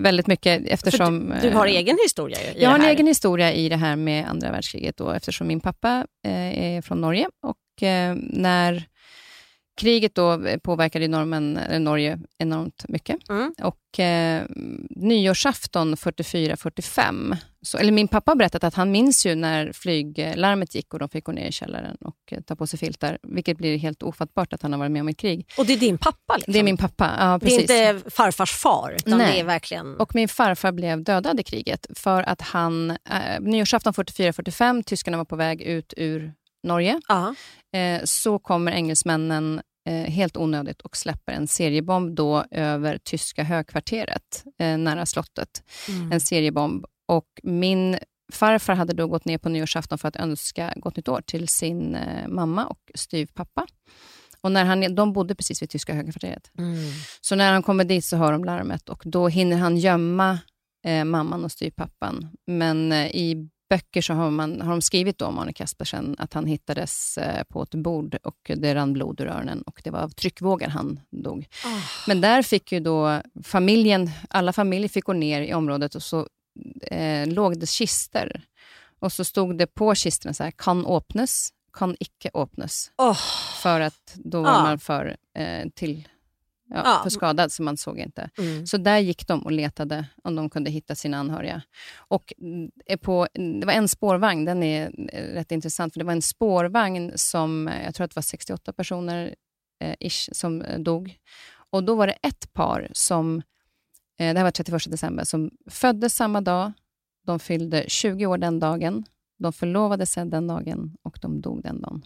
[0.03, 1.35] väldigt mycket eftersom...
[1.43, 3.97] Du har eh, egen historia ju i jag har en egen historia i det här
[3.97, 8.85] med andra världskriget då, eftersom min pappa eh, är från Norge och eh, när
[9.81, 13.29] kriget då påverkade eller Norge enormt mycket.
[13.29, 13.55] Mm.
[13.63, 14.45] Och eh,
[14.91, 20.95] nyårsafton 44-45, så, eller min pappa har berättat att han minns ju när flyglarmet gick
[20.95, 23.79] och de fick gå ner i källaren och eh, ta på sig filtar, vilket blir
[23.79, 25.47] helt ofattbart att han har varit med om ett krig.
[25.59, 26.37] Och det är din pappa?
[26.37, 26.53] Liksom.
[26.53, 27.61] Det är min pappa, ja Det är precis.
[27.61, 29.33] inte farfars far, utan Nej.
[29.33, 29.97] det är verkligen...
[29.97, 35.25] Och min farfar blev dödad i kriget för att han, eh, nyårsafton 44-45, tyskarna var
[35.25, 37.01] på väg ut ur Norge.
[37.09, 37.35] ja.
[37.73, 44.79] Eh, så kommer engelsmännen helt onödigt och släpper en seriebomb då över tyska högkvarteret eh,
[44.79, 45.63] nära slottet.
[45.89, 46.13] Mm.
[46.13, 46.85] En seriebomb.
[47.09, 47.99] Och min
[48.33, 51.95] farfar hade då gått ner på nyårsafton för att önska gott nytt år till sin
[51.95, 53.67] eh, mamma och styvpappa.
[54.41, 56.51] Och när han, de bodde precis vid tyska högkvarteret.
[56.59, 56.77] Mm.
[57.21, 60.39] Så när han kommer dit så hör de larmet och då hinner han gömma
[60.87, 62.29] eh, mamman och styvpappan.
[62.47, 66.47] Men eh, i böcker så har, man, har de skrivit om Arne Kaspersen att han
[66.47, 70.09] hittades eh, på ett bord och det rann blod ur öronen och det var av
[70.09, 71.49] tryckvågar han dog.
[71.65, 71.79] Ah.
[72.07, 76.27] Men där fick ju då familjen, alla familjer fick gå ner i området och så
[76.83, 78.43] eh, låg det kister.
[78.99, 82.91] Och så stod det på kisterna så här, kan öppnas, kan icke öppnas.
[82.99, 83.19] Åh.
[83.63, 84.63] För att då var Ja.
[84.63, 86.09] man för, eh, till,
[86.71, 87.01] ja, Ja.
[87.03, 88.31] för skadad, så man såg inte.
[88.39, 88.67] Mm.
[88.67, 91.63] Så där gick de och letade om de kunde hitta sina anhöriga.
[91.97, 92.33] Och
[92.87, 93.29] är på,
[93.61, 97.69] det var en spårvagn, den är eh, rätt intressant, för det var en spårvagn som,
[97.69, 99.35] eh, jag tror att det var 68 personer
[99.81, 101.17] eh, ish, som eh, dog.
[101.71, 103.37] Och då var det ett par som,
[104.19, 106.73] eh, det här var 31 december, som föddes samma dag,
[107.27, 109.05] de fyllde 20 år den dagen,
[109.39, 112.03] de förlovade sig den dagen och de dog den dagen.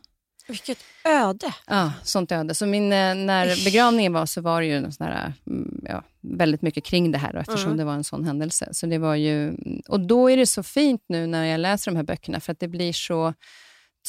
[0.49, 1.55] Vilket öde.
[1.67, 2.55] Ja, sånt öde.
[2.55, 6.63] Så min, eh, när begravningen var så var det ju sån här, mm, ja, väldigt
[6.63, 7.77] mycket kring det här eftersom Mm.
[7.79, 8.69] det var en sån händelse.
[8.73, 9.55] Så det var ju,
[9.89, 12.61] och då är det så fint nu när jag läser de här böckerna för att
[12.61, 13.35] det blir så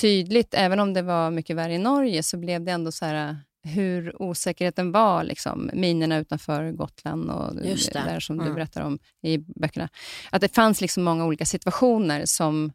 [0.01, 3.38] tydligt, även om det var mycket värre i Norge så blev det ändå så här
[3.63, 7.93] hur osäkerheten var, liksom, minerna utanför Gotland och det.
[7.93, 8.55] där som du Mm.
[8.55, 9.89] berättar om i böckerna.
[10.29, 12.71] Att det fanns liksom många olika situationer som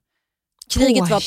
[0.70, 1.22] Kriget var,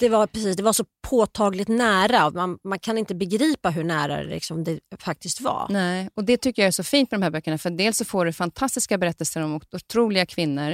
[0.00, 2.30] det var, precis, det var så påtagligt nära.
[2.30, 5.66] Man, man kan inte begripa hur nära det, liksom, det faktiskt var.
[5.70, 7.58] Nej, och det tycker jag är så fint med de här böckerna.
[7.58, 10.72] För dels så får du fantastiska berättelser om otroliga kvinnor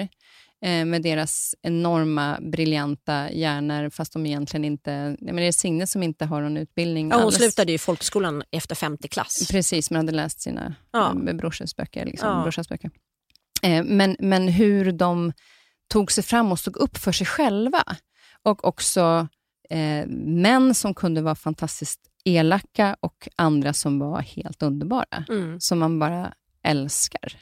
[0.65, 5.17] eh, med deras enorma, briljanta hjärnor, fast de egentligen inte...
[5.21, 7.35] Menar, det är Signe som inte har någon utbildning Ja, hon alls.
[7.37, 9.49] slutade ju folkskolan efter femte klass.
[9.51, 11.15] Precis, men hade läst sina Ja.
[11.27, 11.33] ja.
[11.33, 12.05] brorsors böcker.
[12.07, 12.43] Liksom, Ja.
[12.43, 12.91] brorsors böcker.
[13.63, 15.33] Eh, men, men hur de
[15.89, 17.83] tog sig fram och stod upp för sig själva.
[18.43, 19.29] Och också
[19.71, 25.61] eh, män som kunde vara fantastiskt elaka och andra som var helt underbara Mm.
[25.61, 26.33] som man bara
[26.63, 27.37] älskar.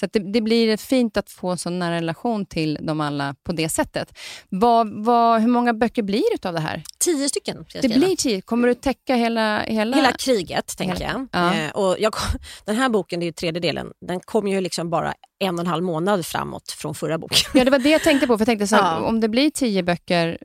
[0.00, 3.52] Så det, det blir fint att få en sån nära relation till dem alla på
[3.52, 4.18] det sättet.
[4.48, 6.82] Vad, vad, hur många böcker blir det av det här?
[6.98, 7.64] Tio stycken.
[7.72, 8.06] Det skriva.
[8.06, 8.40] blir tio.
[8.40, 9.60] Kommer du täcka hela...
[9.60, 11.42] Hela, Hela kriget, tänker Hela- jag.
[11.42, 11.54] Ja.
[11.54, 12.14] Eh, och jag.
[12.64, 15.60] Den här boken, det är ju tredje delen, den kom ju liksom bara en och
[15.60, 17.38] en halv månad framåt från förra boken.
[17.54, 18.38] Ja, det var det jag tänkte på.
[18.38, 19.06] För jag tänkte så här, Ja.
[19.06, 20.38] Om det blir tio böcker,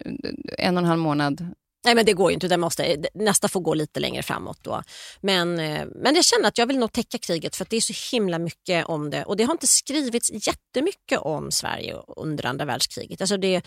[0.58, 1.47] en och en halv månad.
[1.84, 4.84] Nej men det går ju inte, den måste, nästa får gå lite längre framåt då.
[5.21, 7.82] Men, eh, men jag känner att jag vill nog täcka kriget för att det är
[7.82, 9.23] så himla mycket om det.
[9.23, 13.21] Och det har inte skrivits jättemycket om Sverige under andra världskriget.
[13.21, 13.61] Alltså det,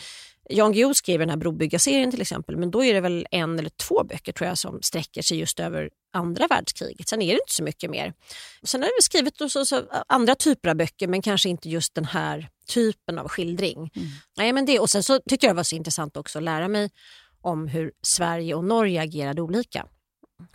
[0.50, 3.70] Jan Guillou skrev den här Brobyggarserien till exempel, men då är det väl en eller
[3.70, 7.08] två böcker tror jag som sträcker sig just över andra världskriget.
[7.08, 8.12] Sen är det inte så mycket mer.
[8.62, 11.94] Sen har det skrivit då så, så, andra typer av böcker men kanske inte just
[11.94, 13.90] den här typen av skildring.
[14.36, 16.68] Nej, men det, och sen så tyckte jag det var så intressant också att lära
[16.68, 16.90] mig
[17.44, 19.86] om hur Sverige och Norge agerade olika.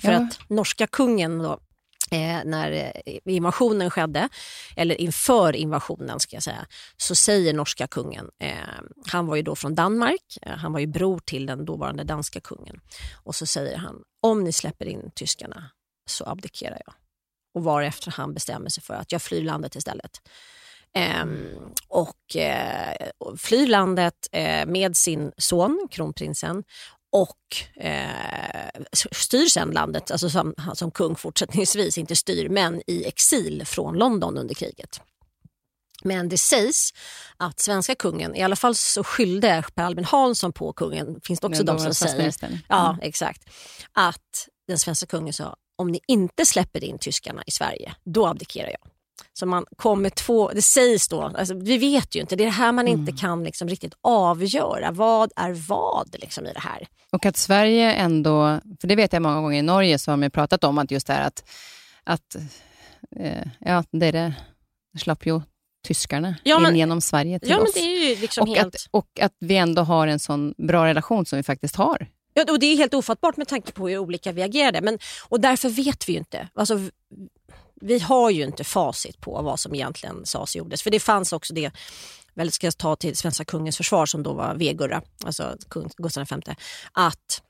[0.01, 0.17] För Ja.
[0.17, 1.59] att norska kungen då,
[2.11, 4.29] eh, när eh, invasionen skedde,
[4.75, 6.67] eller inför invasionen ska jag säga,
[6.97, 8.53] så säger norska kungen, eh,
[9.07, 12.39] han var ju då från Danmark, eh, han var ju bror till den dåvarande danska
[12.39, 12.81] kungen,
[13.23, 15.69] och så säger han, om ni släpper in tyskarna
[16.09, 16.93] så abdikerar jag.
[17.53, 20.21] Och varefter han bestämmer sig för att jag flyr landet istället.
[20.95, 21.47] Ehm,
[21.87, 22.95] och eh,
[23.37, 26.63] flyr landet eh, med sin son, kronprinsen,
[27.11, 28.81] och eh,
[29.11, 34.37] styr sen landet, alltså som, som kung fortsättningsvis, inte styr, men i exil från London
[34.37, 35.01] under kriget.
[36.03, 36.93] Men det sägs
[37.37, 41.47] att svenska kungen, i alla fall så skyllde Per Albin Hansson på kungen, finns det
[41.47, 42.33] också de som säger,
[42.69, 42.99] ja Mm.
[43.01, 43.49] exakt,
[43.93, 48.69] att den svenska kungen sa om ni inte släpper in tyskarna i Sverige, då abdikerar
[48.69, 48.91] jag.
[49.33, 52.45] Så man kom med två, det sägs då, alltså, vi vet ju inte, det är
[52.45, 54.91] det här man inte kan liksom riktigt avgöra.
[54.91, 56.87] Vad är vad liksom, i det här?
[57.11, 60.31] Och att Sverige ändå, för det vet jag många gånger i Norge så har man
[60.31, 61.49] pratat om att just det här att,
[62.03, 62.35] att
[63.15, 64.33] eh, ja, det, är det,
[64.99, 65.41] slapp ju
[65.87, 67.75] tyskarna Ja, men- in genom Sverige till Ja oss.
[68.21, 68.75] liksom och, helt...
[68.75, 72.07] att, och att vi ändå har en sån bra relation som vi faktiskt har.
[72.33, 74.81] Ja, och det är helt ofattbart med tanke på hur olika vi agerade.
[74.81, 74.99] Men,
[75.29, 76.47] och därför vet vi ju inte.
[76.53, 76.79] Alltså,
[77.81, 80.81] vi har ju inte facit på vad som egentligen sades och gjordes.
[80.81, 81.71] För det fanns också det,
[82.33, 86.27] väl ska jag ta till svenska kungens försvar som då var Vegurra, alltså kung Gustav
[86.29, 86.55] V,
[86.91, 87.41] att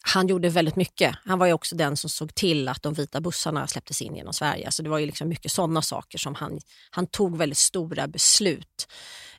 [0.00, 1.16] han gjorde väldigt mycket.
[1.24, 4.32] Han var ju också den som såg till att de vita bussarna släpptes in genom
[4.32, 4.70] Sverige.
[4.70, 6.60] Så det var ju liksom mycket sådana saker som han,
[6.90, 8.88] han tog väldigt stora beslut.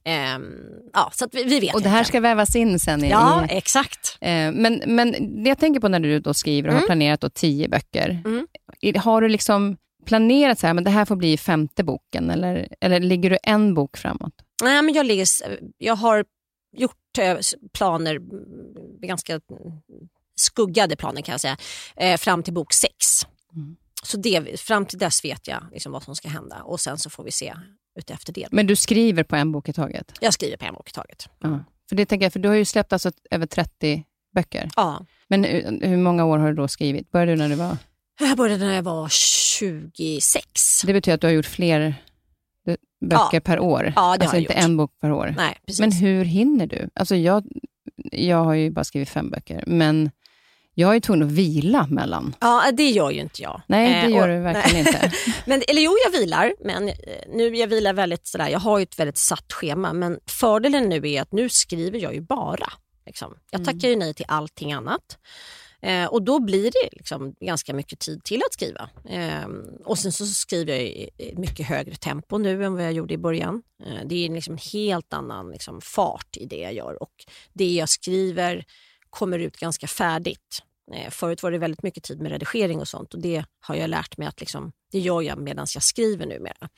[0.04, 0.54] Ehm,
[0.94, 2.08] ja, så att vi, vi vet Och det här inte.
[2.08, 3.10] ska vävas in sen i...
[3.10, 4.18] Ja, i exakt.
[4.22, 5.12] eh, men, men
[5.44, 8.22] det jag tänker på när du då skriver och har planerat då tio böcker.
[8.26, 8.48] Mm.
[8.96, 13.00] Har du liksom planerat så här, men det här får bli femte boken eller, eller
[13.00, 14.34] ligger du en bok framåt?
[14.64, 15.28] Nej, men jag, ligger,
[15.78, 16.26] jag har
[16.78, 17.38] gjort eh,
[17.74, 19.74] planer, mm, ganska mm,
[20.36, 21.58] skuggade planer kan jag säga,
[21.96, 23.28] eh, fram till bok sex.
[23.56, 23.76] Mm.
[24.04, 27.10] Så det, fram till dess vet jag liksom vad som ska hända och sen så
[27.10, 27.54] får vi se
[28.00, 28.48] utefter det.
[28.52, 30.14] Men du skriver på en bok i taget?
[30.22, 31.30] Jag skriver på en bok i taget.
[31.40, 31.60] Ja.
[31.90, 34.04] För det tänker jag, för du har ju släppt alltså över 30
[34.36, 34.70] böcker.
[34.76, 35.06] Ja.
[35.28, 37.12] Men hur, hur många år har du då skrivit?
[37.12, 37.78] Började du när du var...
[38.20, 40.82] Jag började när jag var 26.
[40.86, 41.82] Det betyder att du har gjort fler
[42.68, 43.40] eh, böcker Ja.
[43.40, 43.94] per år?
[43.96, 44.64] Ja, det alltså har jag inte gjort.
[44.64, 45.34] en bok per år?
[45.38, 45.80] Nej, precis.
[45.80, 46.90] Men hur hinner du?
[46.96, 47.44] Alltså jag,
[48.12, 50.12] jag har ju bara skrivit fem böcker, men
[50.74, 52.36] jag är tvungen att vila mellan.
[52.40, 53.62] Ja, det gör ju inte jag.
[53.68, 55.12] Nej, Eh, det gör och- du verkligen inte.
[55.46, 56.96] Men, eller jo, jag vilar, men eh,
[57.34, 59.94] nu jag vilar väldigt sådär, jag har ju ett väldigt satt schema.
[59.94, 62.72] Men fördelen nu är att nu skriver jag ju bara.
[63.06, 63.34] Liksom.
[63.52, 65.18] Jag tackar ju nej till allting annat.
[65.82, 68.90] Eh, och då blir det liksom ganska mycket tid till att skriva.
[69.10, 69.48] Eh,
[69.86, 73.18] och sen så skriver jag i mycket högre tempo nu än vad jag gjorde i
[73.18, 73.62] början.
[73.86, 77.14] Eh, det är liksom en helt annan liksom, fart i det jag gör och
[77.54, 78.66] det jag skriver
[79.10, 80.64] kommer ut ganska färdigt.
[80.94, 83.90] Eh, förut var det väldigt mycket tid med redigering och sånt och det har jag
[83.90, 86.70] lärt mig att liksom, det gör jag medan jag skriver numera.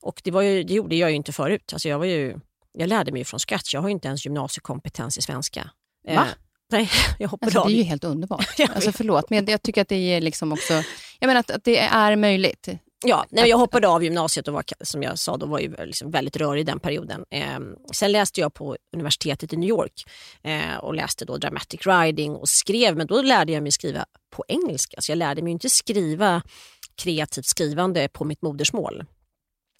[0.00, 1.72] Och det, var ju, det gjorde jag ju inte förut.
[1.72, 2.40] Alltså jag, var ju,
[2.72, 3.74] jag lärde mig från scratch.
[3.74, 5.70] Jag har inte ens gymnasiekompetens i svenska.
[6.06, 6.26] Eh, Va?
[6.70, 7.66] Nej, jag hoppade Alltså, av.
[7.66, 8.46] det är ju helt underbart.
[8.58, 10.72] Jag Alltså, förlåt, men jag tycker att det ger liksom också...
[11.20, 12.68] Jag menar att, att det är möjligt.
[13.04, 16.10] Ja, nej, jag hoppade av gymnasiet och var, som jag sa, då var ju liksom
[16.10, 17.24] väldigt rörig i den perioden.
[17.30, 17.58] Eh,
[17.92, 20.04] sen läste jag på universitetet i New York
[20.42, 24.04] eh, och läste då dramatic writing och skrev, men då lärde jag mig skriva
[24.36, 25.00] på engelska.
[25.00, 26.42] Så jag lärde mig inte skriva
[27.02, 29.04] kreativt skrivande på mitt modersmål.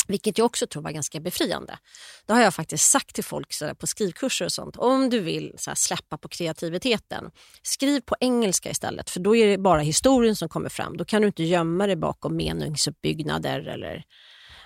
[0.09, 1.79] Vilket jag också tror var ganska befriande.
[2.27, 4.77] Det har jag faktiskt sagt till folk så där, på skrivkurser och sånt.
[4.77, 7.31] Om du vill så här, släppa på kreativiteten,
[7.63, 9.11] skriv på engelska istället.
[9.11, 10.97] För då är det bara historien som kommer fram.
[10.97, 13.61] Då kan du inte gömma dig bakom meningsuppbyggnader.
[13.61, 14.05] Eller,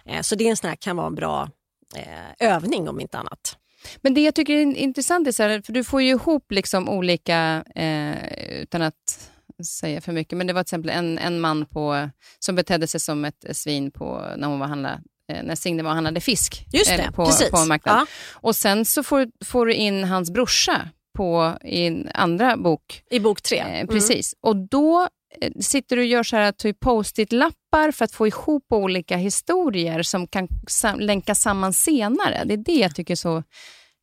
[0.07, 1.51] eh, så det är en sån här, kan vara en bra
[1.97, 3.59] eh, övning om inte annat.
[4.01, 6.89] Men det jag tycker är intressant är så här, för du får ju ihop liksom
[6.89, 9.31] olika, eh, utan att
[9.65, 13.01] säga för mycket, men det var till exempel en, en man på, som betedde sig
[13.01, 15.01] som ett svin på, när hon var handla,
[15.43, 17.51] när Signe var och handlade fisk Just eh, det, på, precis.
[17.51, 18.07] på marknaden.
[18.11, 23.03] Ja, Och sen så får, får du in hans brorsa på, i en andra bok.
[23.11, 23.59] I bok tre.
[23.59, 23.87] Eh, Mm.
[23.87, 24.35] precis.
[24.41, 25.09] Och då
[25.41, 30.03] eh, sitter du och gör så här typ post-it-lappar för att få ihop olika historier
[30.03, 32.43] som kan sam- länkas samman senare.
[32.45, 33.43] Det är det jag tycker är så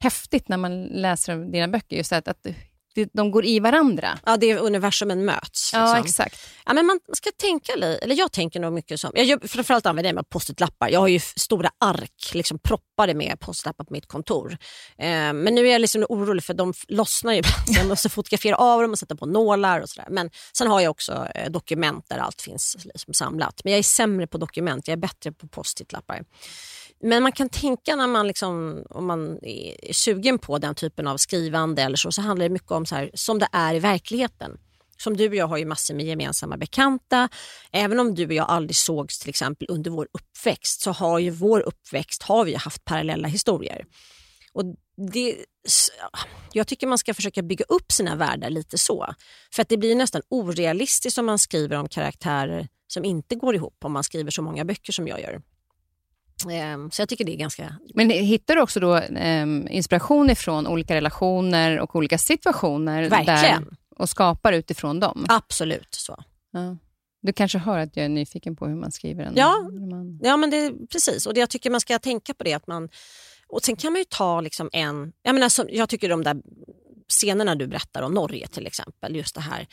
[0.03, 1.97] häftigt när man läser dina böcker.
[1.97, 2.45] Just att, att
[3.13, 4.19] de går i varandra.
[4.25, 5.73] Ja, det är universumen möts.
[5.73, 6.05] Ja, liksom.
[6.05, 6.49] exakt.
[6.65, 9.85] Ja, men man ska tänka lite, eller jag tänker nog mycket som, jag gör, framförallt
[9.85, 10.89] använder jag mig av post-it-lappar.
[10.89, 14.57] Jag har ju stora ark liksom proppade med post-it-lappar på mitt kontor.
[14.97, 17.67] Eh, men nu är jag liksom orolig för de lossnar ju ibland.
[17.67, 20.07] Jag måste fotografera av dem och sätta på nålar och sådär.
[20.11, 23.61] Men sen har jag också eh, dokument där allt finns liksom samlat.
[23.63, 26.23] Men jag är sämre på dokument, jag är bättre på post-it-lappar.
[27.01, 31.17] Men man kan tänka när man, liksom, om man är sugen på den typen av
[31.17, 34.57] skrivande eller så, så handlar det mycket om så här, som det är i verkligheten.
[34.97, 37.29] Som du och jag har ju massor med gemensamma bekanta.
[37.71, 41.29] Även om du och jag aldrig sågs till exempel under vår uppväxt så har ju
[41.29, 43.85] vår uppväxt har vi haft parallella historier.
[44.53, 44.63] Och
[45.13, 45.35] det,
[46.53, 49.13] jag tycker man ska försöka bygga upp sina världar lite så.
[49.53, 53.85] För att det blir nästan orealistiskt om man skriver om karaktärer som inte går ihop
[53.85, 55.41] om man skriver så många böcker som jag gör.
[56.51, 57.75] Ehm, Så jag tycker det är ganska...
[57.93, 63.63] Men hittar du också då ehm, inspiration ifrån olika relationer och olika situationer Verkligen.
[63.63, 63.65] Där,
[63.95, 65.25] och skapar utifrån dem?
[65.29, 66.23] Absolut så.
[66.51, 66.77] Ja.
[67.21, 69.55] Du kanske hör att jag är nyfiken på hur man skriver en Ja.
[69.71, 70.19] roman.
[70.23, 71.25] Ja, men det, precis.
[71.25, 72.53] Och det, jag tycker man ska tänka på det.
[72.53, 72.89] Att man,
[73.47, 75.11] och Sen kan man ju ta liksom en...
[75.23, 76.37] Jag, menar, jag tycker de där
[77.09, 79.15] scenerna du berättar om Norge till exempel.
[79.15, 79.67] Just det här,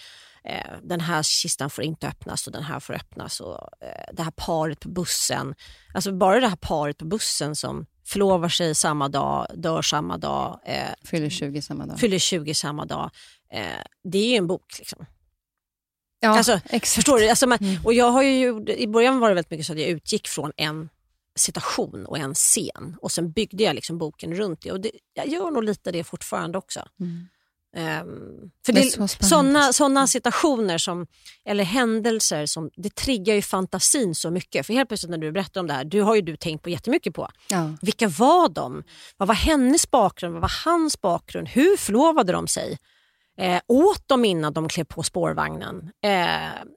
[0.46, 3.40] eh, den här kistan får inte öppnas och den här får öppnas.
[3.40, 5.54] Och, eh, det här paret på bussen.
[5.94, 10.60] Alltså bara det här paret på bussen som förlovar sig samma dag, dör samma dag,
[10.66, 11.98] eh, Fyller 20 samma dag.
[12.00, 13.10] fyller 20 samma dag.
[13.52, 13.66] Eh,
[14.04, 14.74] det är ju en bok.
[14.78, 15.06] Liksom.
[16.20, 16.94] ja, alltså, exakt.
[16.94, 17.28] Förstår du?
[17.28, 17.84] Alltså, man, Mm.
[17.84, 20.52] och jag har ju, I början var det väldigt mycket så att jag utgick från
[20.56, 20.88] en
[21.38, 24.72] situation och en scen och sen byggde jag liksom boken runt det.
[24.72, 26.88] Och det, jag gör nog lite det fortfarande också.
[27.00, 27.28] Mm.
[27.76, 31.06] Ehm, för Det är det, så såna, såna situationer som,
[31.44, 34.66] eller händelser som, det triggar ju fantasin så mycket.
[34.66, 36.70] För helt plötsligt när du berättar om det här, du har ju du tänkt på
[36.70, 37.28] jättemycket på.
[37.48, 37.70] Ja.
[37.82, 38.84] Vilka var de?
[39.16, 40.32] Vad var hennes bakgrund?
[40.32, 41.48] Vad var hans bakgrund?
[41.48, 42.78] Hur förlovade de sig?
[43.38, 45.90] Eh, åt de innan de klev på spårvagnen?
[46.04, 46.10] Eh,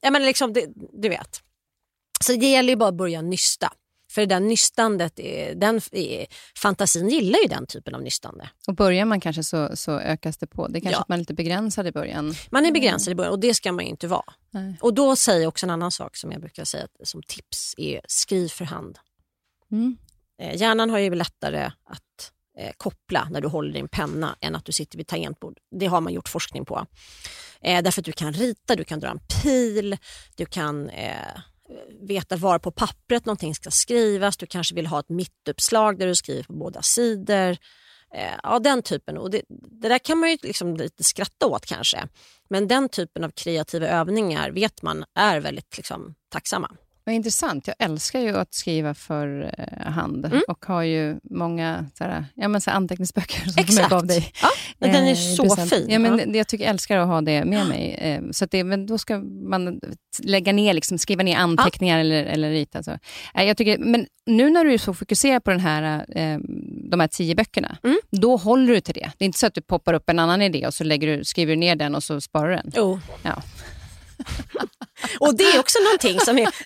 [0.01, 1.41] jag menar liksom, det, du vet.
[2.21, 3.73] Så det gäller ju bara att börja nysta.
[4.11, 5.19] För det där nystandet,
[5.55, 5.81] den,
[6.57, 8.49] fantasin gillar ju den typen av nystande.
[8.67, 10.67] Och börjar man kanske så, så ökas det på.
[10.67, 11.01] Det är kanske Ja.
[11.01, 12.33] att man är lite begränsad i början.
[12.51, 14.33] Man är begränsad i början och det ska man ju inte vara.
[14.51, 14.77] Nej.
[14.81, 18.01] Och då säger jag också en annan sak som jag brukar säga som tips är
[18.07, 18.99] skriv för hand.
[19.71, 19.97] Mm.
[20.41, 24.65] Eh, hjärnan har ju lättare att eh, koppla när du håller din penna än att
[24.65, 25.57] du sitter vid tangentbord.
[25.79, 26.85] Det har man gjort forskning på.
[27.61, 29.97] Eh, därför att du kan rita, du kan dra en pil,
[30.35, 31.13] du kan eh,
[32.01, 36.15] veta var på pappret någonting ska skrivas, du kanske vill ha ett mittuppslag där du
[36.15, 37.57] skriver på båda sidor.
[38.13, 39.17] Eh, ja, den typen.
[39.17, 39.41] Och det,
[39.81, 42.07] det där kan man ju liksom lite skratta åt kanske.
[42.49, 46.71] Men den typen av kreativa övningar vet man är väldigt liksom, tacksamma.
[47.09, 47.67] Vad intressant.
[47.67, 50.41] Jag älskar ju att skriva för eh, hand Mm.
[50.47, 53.79] och har ju många såhär, ja, men så här anteckningsböcker som Exakt.
[53.79, 54.31] jag gav dig.
[54.41, 54.47] Ja,
[54.79, 55.69] men den är eh, så present.
[55.69, 55.85] fin.
[55.89, 56.25] Ja, men Ja.
[56.37, 57.95] Jag tycker jag älskar att ha det med mig.
[58.01, 59.17] Eh, så att det, men då ska
[59.49, 59.79] man
[60.23, 62.83] lägga ner, liksom, skriva ner anteckningar eller, eller rita.
[62.83, 62.97] Så.
[63.33, 66.05] Jag tycker, men nu när du är så fokuserad på den här,
[66.89, 67.97] de här tio böckerna, Mm.
[68.11, 69.11] då håller du till det.
[69.17, 71.23] Det är inte så att du poppar upp en annan idé och så lägger du,
[71.25, 72.71] skriver du ner den och så sparar du den.
[72.75, 72.99] Jo.
[73.23, 73.41] Ja.
[75.19, 76.49] Och det är också någonting som är...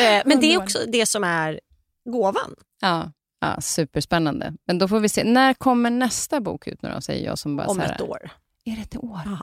[0.00, 1.60] Eh, men det är också det som är
[2.04, 2.54] gåvan.
[2.80, 4.52] Ja, ja, superspännande.
[4.66, 5.24] Men då får vi se.
[5.24, 8.30] När kommer nästa bok ut nu då, säger jag som bara Om ett år.
[8.64, 9.20] Är det ett år?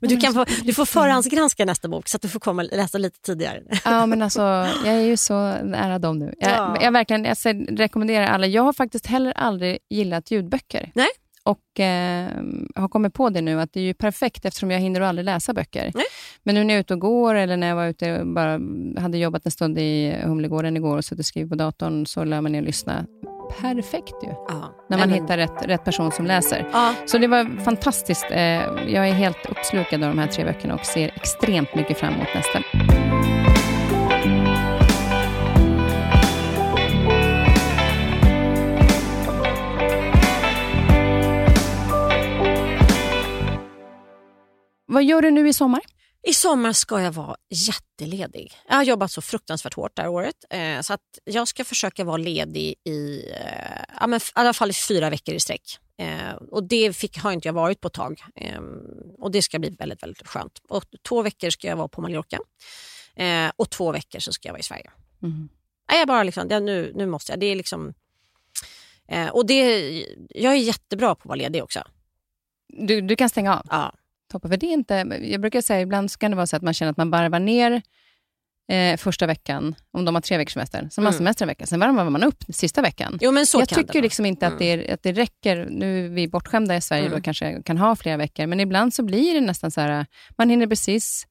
[0.00, 2.98] Men du, kan få, du får förhandsgranska nästa bok så att du får komma läsa
[2.98, 3.62] lite tidigare.
[3.84, 4.40] Ja, men alltså,
[4.84, 6.34] jag är ju så nära dem nu.
[6.38, 6.78] Jag, Ja.
[6.80, 7.36] jag verkligen jag
[7.80, 8.46] rekommenderar alla.
[8.46, 10.90] Jag har faktiskt heller aldrig gillat ljudböcker.
[10.94, 11.08] Nej.
[11.46, 12.28] Och eh,
[12.74, 15.52] har kommit på det nu att det är ju perfekt eftersom jag hinner aldrig läsa
[15.52, 15.90] böcker.
[15.94, 16.04] Nej.
[16.42, 18.50] Men nu när jag är ute och går eller när jag var ute och bara
[19.00, 22.40] hade jobbat en stund i Humlegården igår och suttit och skrivit på datorn så lär
[22.40, 23.06] man ner och lyssna.
[23.60, 24.28] Perfekt ju.
[24.28, 24.74] Ja.
[24.90, 26.68] När man men- hittar rätt, rätt person som läser.
[26.72, 28.26] Ja, Så det var fantastiskt.
[28.30, 28.40] Eh,
[28.88, 32.28] Jag är helt uppslukad av de här tre böckerna och ser extremt mycket fram emot
[32.34, 32.58] nästa.
[44.86, 45.80] Vad gör du nu i sommar?
[46.26, 48.52] I sommar ska jag vara jätteledig.
[48.68, 50.34] Jag har jobbat så fruktansvärt hårt det här året.
[50.50, 54.70] Eh, så att jag ska försöka vara ledig i, eh, ja, men, i alla fall
[54.70, 55.78] i fyra veckor i sträck.
[55.98, 58.20] Eh, och det fick, har inte jag varit på ett tag.
[58.36, 58.60] Eh,
[59.18, 60.60] och det ska bli väldigt, väldigt skönt.
[60.68, 62.38] Och två veckor ska jag vara på Mallorca.
[63.16, 64.90] Eh, och två veckor så ska jag vara i Sverige.
[65.22, 65.48] Mm.
[65.92, 67.40] Jag bara liksom, det, nu, nu måste jag.
[67.40, 67.94] Det är liksom,
[69.08, 69.90] eh, och det,
[70.28, 71.82] jag är jättebra på att vara ledig också.
[72.68, 73.66] Du, du kan stänga av.
[73.70, 73.94] Ja.
[74.34, 74.50] Toppen.
[74.50, 76.74] För det är inte, jag brukar säga ibland så kan det vara så att man
[76.74, 77.82] känner att man varvar ner
[78.70, 80.78] eh, första veckan, om de har tre veckors semester.
[80.78, 81.18] Sen har man Mm.
[81.18, 83.18] semester en vecka, sen varvar man upp sista veckan.
[83.20, 85.66] Jo, men så jag tycker liksom inte att, det är, att det räcker.
[85.70, 87.22] Nu är vi bortskämda i Sverige Mm.
[87.22, 90.06] kanske kan ha flera veckor, men ibland så blir det nästan så här,
[90.38, 91.26] man hinner precis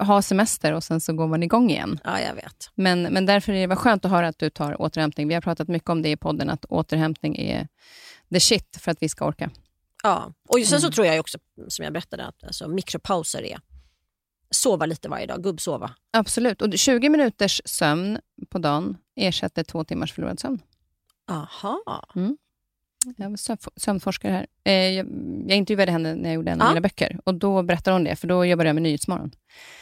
[0.00, 2.00] ha semester och sen så går man igång igen.
[2.04, 2.70] Ja, jag vet.
[2.74, 5.28] Men, men därför är det skönt att höra att du tar återhämtning.
[5.28, 7.68] Vi har pratat mycket om det i podden, att återhämtning är
[8.32, 9.50] the shit för att vi ska orka.
[10.02, 10.32] Ja.
[10.48, 10.92] Och sen så Mm.
[10.92, 11.38] tror jag också,
[11.68, 13.60] som jag berättade, att alltså, mikropauser är
[14.50, 15.90] sova lite varje dag, gubbsova.
[16.10, 16.62] Absolut.
[16.62, 18.18] Och 20 minuters sömn
[18.48, 20.58] på dagen ersätter två timmars förlorad sömn.
[21.30, 21.82] Aha.
[22.14, 22.36] Sömn-
[23.76, 24.46] sömnforskare här.
[24.64, 25.06] Eh, jag,
[25.46, 26.70] jag intervjuade henne när jag gjorde en av Ja.
[26.70, 27.20] mina böcker.
[27.24, 29.30] Och Då berättade hon det, för då jobbade jag med Nyhetsmorgon.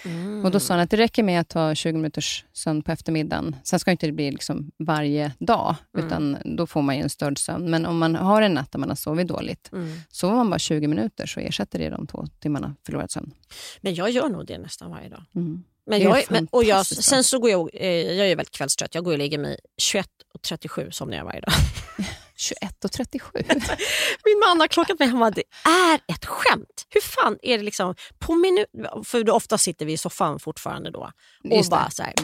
[0.05, 0.45] Mm.
[0.45, 3.57] Och Då sa hon att det räcker med att ta 20 minuters sömn på eftermiddagen.
[3.64, 6.07] Sen ska inte det bli liksom varje dag, Mm.
[6.07, 7.70] utan då får man ju en störd sömn.
[7.70, 9.99] Men om man har en natt där man har sovit dåligt, Mm.
[10.11, 13.33] sover man bara 20 minuter så ersätter det de två timmarna förlorad sömn.
[13.81, 15.24] Men jag gör nog det nästan varje dag.
[15.35, 15.64] Mm.
[15.89, 18.95] Men jag, men, och jag, sen så går jag, eh, jag är väldigt kvällstrött.
[18.95, 21.53] Jag går och lägger mig 21 och 37 somnar jag varje dag.
[22.37, 23.30] 21.37.
[24.24, 26.87] Min man har klockat mig, han bara, det är ett skämt.
[26.91, 28.66] Hur fan är det liksom på minut...
[29.05, 31.11] För ofta sitter vi i soffan fortfarande då
[31.45, 31.76] och Just det.
[31.76, 32.14] bara så här,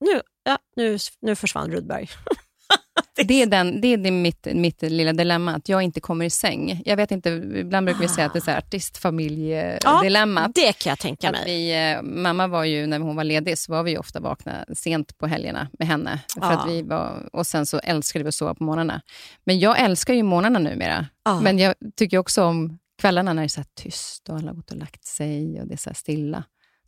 [0.00, 2.08] nu, ja, nu, nu försvann Rudberg.
[3.14, 6.30] Det är, den, det är det mitt, mitt lilla dilemma, att jag inte kommer i
[6.30, 6.82] säng.
[6.84, 10.54] Jag vet inte, ibland brukar vi säga att det är så här artistfamiljedilemmat.
[10.54, 11.44] det kan jag tänka Att mig.
[11.46, 14.64] vi, eh, mamma var ju, när hon var ledig, så var vi ju ofta vakna
[14.74, 16.20] sent på helgerna med henne.
[16.34, 16.50] För Ja.
[16.52, 19.02] att vi var, och sen så älskade vi att sova på morgnarna.
[19.44, 21.06] Men jag älskar ju morgnarna numera.
[21.24, 21.40] Ja.
[21.40, 24.70] Men jag tycker också om kvällarna när det är så tyst och alla har gått
[24.70, 26.44] och lagt sig och det är så stilla.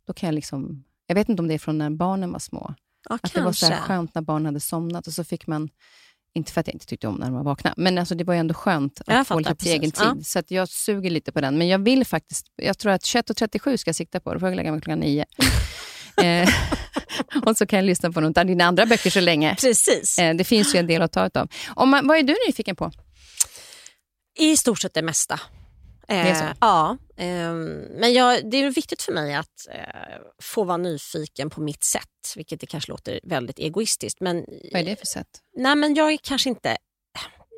[0.07, 2.73] Då kan jag liksom, jag vet inte om det är från när barnen var små.
[3.09, 3.85] ja, Att det var så kanske.
[3.87, 5.69] skönt när barnen hade somnat och så fick man,
[6.35, 8.33] inte för att jag inte tyckte om när de var vakna, men alltså det var
[8.33, 10.13] ju ändå skönt Jag att få fattar, lite egen precis.
[10.13, 10.27] tid.
[10.27, 11.57] Så att jag suger lite på den.
[11.57, 14.55] Men jag vill faktiskt, jag tror att 21.37 ska jag sikta på, då får jag
[14.55, 15.25] lägga mig klockan nio.
[16.23, 16.49] eh,
[17.45, 19.55] och så kan jag lyssna på något av dina andra böcker så länge.
[19.55, 20.19] Precis.
[20.19, 21.47] Eh, det finns ju en del att ta av.
[21.67, 22.91] Om man, vad är du nyfiken på?
[24.39, 25.39] I stort sett det mesta.
[26.07, 31.49] Eh, ja, ehm, men jag, det är viktigt för mig att eh, få vara nyfiken
[31.49, 34.19] på mitt sätt, vilket det kanske låter väldigt egoistiskt.
[34.19, 35.27] Men, Vad är det för sätt?
[35.57, 36.77] Nej, men jag är kanske inte...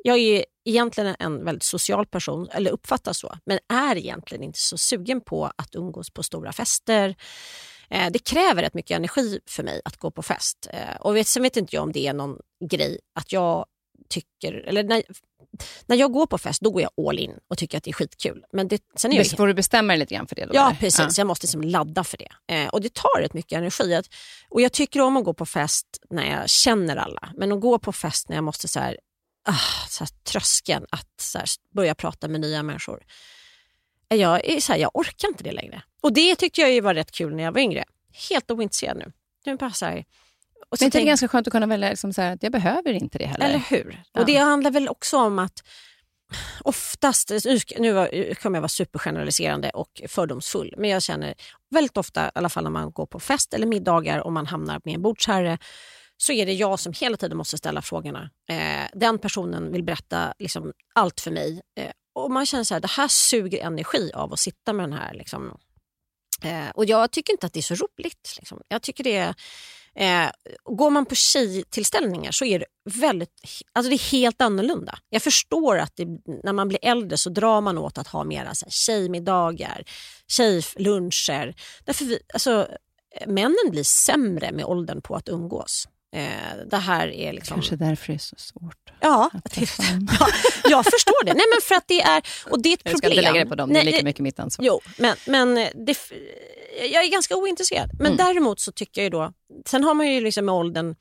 [0.04, 4.78] Jag är egentligen en väldigt social person, eller uppfattas så, men är egentligen inte så
[4.78, 7.16] sugen på att umgås på stora fester.
[7.90, 10.68] Eh, det kräver rätt mycket energi för mig att gå på fest.
[10.70, 12.38] Eh, och vet, sen vet inte jag om det är någon
[12.70, 13.66] grej att jag
[14.08, 14.52] tycker...
[14.52, 15.02] Eller när,
[15.86, 17.92] när jag går på fest då går jag all in och tycker att det är
[17.92, 18.44] skitkul.
[18.52, 20.44] Men det, sen är jag Får du bestämma dig lite grann för det?
[20.44, 20.78] Då, Ja, eller?
[20.80, 21.18] precis.
[21.18, 22.54] Jag måste liksom ladda för det.
[22.54, 23.94] Eh, och Det tar rätt mycket energi.
[23.94, 24.06] Att,
[24.48, 27.32] och Jag tycker om att gå på fest när jag känner alla.
[27.36, 28.98] Men att gå på fest när jag måste så här,
[29.44, 33.02] ah, så här, tröskeln att så här, börja prata med nya människor.
[34.10, 35.82] Eh, Jag, är så här, jag orkar inte det längre.
[36.00, 37.84] Och Det tyckte jag ju var rätt kul när jag var yngre.
[38.30, 39.12] Helt ointresserad nu.
[39.46, 40.04] Nu bara så här,
[40.70, 42.42] och så Men det är tänk- ganska skönt att kunna välja liksom så här, att
[42.42, 43.46] jag behöver inte det heller?
[43.46, 44.02] eller hur?
[44.12, 44.20] Ja.
[44.20, 45.62] Och Det handlar väl också om att
[46.60, 47.30] oftast,
[47.78, 47.94] nu
[48.34, 51.34] kommer jag vara supergeneraliserande och fördomsfull, men jag känner
[51.70, 54.80] väldigt ofta, i alla fall när man går på fest eller middagar och man hamnar
[54.84, 55.58] med en bordsherre,
[56.16, 58.30] så är det jag som hela tiden måste ställa frågorna.
[58.50, 61.60] Eh, den personen vill berätta liksom allt för mig.
[61.80, 64.98] Eh, och man känner så här, det här suger energi av att sitta med den
[64.98, 65.14] här.
[65.14, 65.58] Liksom.
[66.42, 68.34] Eh, och jag tycker inte att det är så roligt.
[68.38, 68.60] Liksom.
[68.68, 69.34] Jag tycker det är,
[69.98, 70.30] eh,
[70.64, 73.30] går man på tjejtillställningar så är det väldigt,
[73.72, 74.98] alltså det är helt annorlunda.
[75.08, 76.06] Jag förstår att det,
[76.44, 79.84] när man blir äldre så drar man åt att ha mera så här, tjejmiddagar,
[80.28, 81.54] tjejluncher.
[81.84, 82.68] Därför vi, alltså,
[83.20, 85.88] eh, männen blir sämre med åldern på att umgås.
[86.16, 87.54] Eh, det här är liksom...
[87.54, 88.76] Kanske därför det är så svårt.
[89.00, 89.30] Ja,
[90.20, 90.28] ja,
[90.68, 91.34] jag förstår det.
[91.34, 93.18] Nej, men för att det är, och det är ett Jag ska problem.
[93.18, 94.66] inte lägga det på dem, det är Nej, lika mycket mitt ansvar.
[94.66, 95.96] Jo, men, men det,
[96.92, 97.90] jag är ganska ointresserad.
[97.98, 98.16] Men Mm.
[98.16, 99.32] däremot så tycker jag ju då,
[99.66, 100.94] sen har man ju liksom med åldern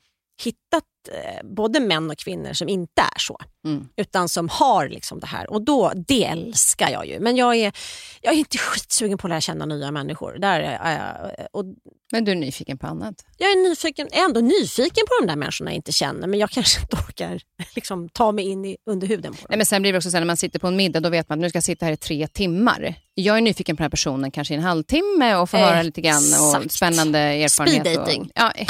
[0.43, 3.37] hittat eh, både män och kvinnor som inte är så.
[3.65, 3.87] Mm.
[3.97, 5.51] Utan som har liksom det här.
[5.51, 7.19] Och då, det älskar jag ju.
[7.19, 7.73] Men jag är,
[8.21, 10.37] jag är inte skitsugen på att lära känna nya människor.
[10.39, 11.65] Där är jag, och
[12.11, 13.25] Men du är nyfiken på annat?
[13.37, 16.27] jag är nyfiken, är ändå nyfiken på de där människorna jag inte känner.
[16.27, 17.41] Men jag kanske inte orkar
[17.75, 19.45] liksom, ta mig in i, under huden på dem.
[19.49, 21.09] Nej, men sen blir det också så här, när man sitter på en middag, då
[21.09, 22.95] vet man att nu ska jag sitta här i tre timmar.
[23.13, 26.01] Jag är nyfiken på den här personen kanske i en halvtimme och få höra lite
[26.01, 27.81] grann och spännande erfarenhet.
[27.81, 28.21] Speed dating.
[28.21, 28.53] Och, ja,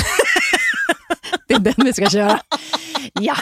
[1.47, 2.39] det är den vi ska köra.
[3.13, 3.35] Ja,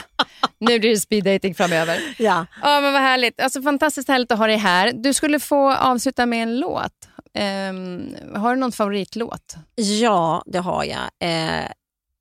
[0.59, 2.15] nu blir det speed dating framöver.
[2.17, 2.45] Ja.
[2.61, 3.41] Ja, men vad härligt.
[3.41, 4.91] Alltså, fantastiskt härligt att ha dig här.
[4.93, 6.91] Du skulle få avsluta med en låt.
[7.33, 9.55] Ehm, har du någon favoritlåt?
[9.75, 11.09] Ja, det har jag.
[11.19, 11.67] Eh,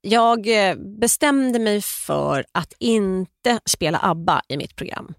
[0.01, 0.49] jag
[1.01, 5.15] bestämde mig för att inte spela ABBA i mitt program.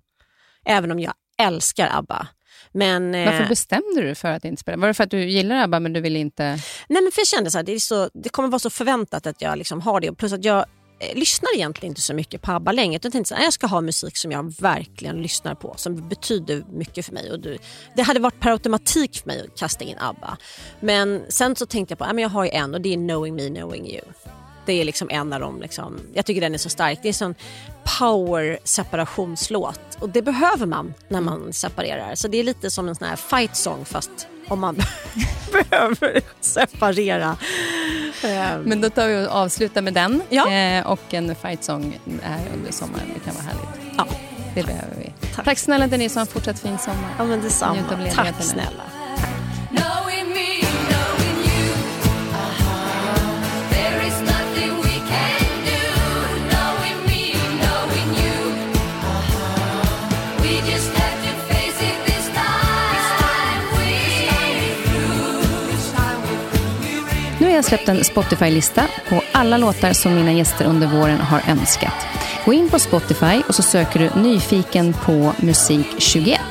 [0.66, 2.28] Även om jag älskar ABBA.
[2.72, 4.78] Men, eh, Varför bestämde du för att inte spela?
[4.78, 6.44] Var det för att du gillar ABBA men du ville inte...
[6.88, 9.28] nej, men för jag kände så här, det, är så, det kommer vara så förväntat
[9.28, 10.14] att jag liksom har det.
[10.14, 10.66] Plus att jag
[11.00, 12.96] eh, lyssnar egentligen inte så mycket på ABBA längre.
[12.96, 15.74] Utan Jag tänkte så här, jag ska ha musik som jag verkligen lyssnar på.
[15.78, 17.32] Som betyder mycket för mig.
[17.32, 17.58] Och du,
[17.96, 20.38] det hade varit per automatik för mig att kasta in ABBA.
[20.80, 23.36] Men sen så tänkte jag på, men jag har ju en och det är Knowing
[23.36, 24.04] Me, Knowing You.
[24.66, 25.62] Det är liksom en av dem.
[25.62, 27.00] Liksom, jag tycker den är så stark.
[27.02, 27.36] Det är en sån
[28.00, 29.80] power separationslåt.
[30.00, 32.16] Och det behöver man när man separerar.
[32.16, 34.76] Så det är lite som en sån här fight song fast om man
[35.52, 37.38] behöver separera.
[38.24, 40.22] Ehm, Men då tar vi och avslutar med den.
[40.30, 40.52] Ja.
[40.52, 43.06] Eh, och en fight song är under sommaren.
[43.14, 43.96] Det kan vara härligt.
[43.98, 44.06] Ja.
[44.56, 45.14] Det behöver vi.
[45.36, 45.46] Tack.
[45.46, 47.10] Tack snälla Denise och en fortsatt fin sommar.
[47.18, 47.78] Ja men detsamma.
[48.16, 48.44] Tack nu.
[48.46, 48.84] snälla.
[49.70, 50.34] Knowing
[67.56, 71.94] har jag släppt en Spotify-lista på alla låtar som mina gäster under våren har önskat.
[72.46, 76.42] Gå in på Spotify och så söker du Nyfiken på musik 21.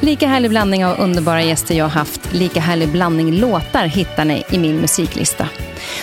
[0.00, 4.58] Lika härlig blandning av underbara gäster jag haft, lika härlig blandning låtar hittar ni i
[4.58, 5.48] min musiklista.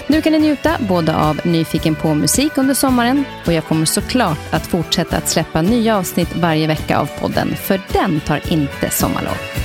[0.07, 4.53] Nu kan ni njuta både av Nyfiken på musik under sommaren och jag kommer såklart
[4.53, 9.64] att fortsätta att släppa nya avsnitt varje vecka av podden, för den tar inte sommarlov.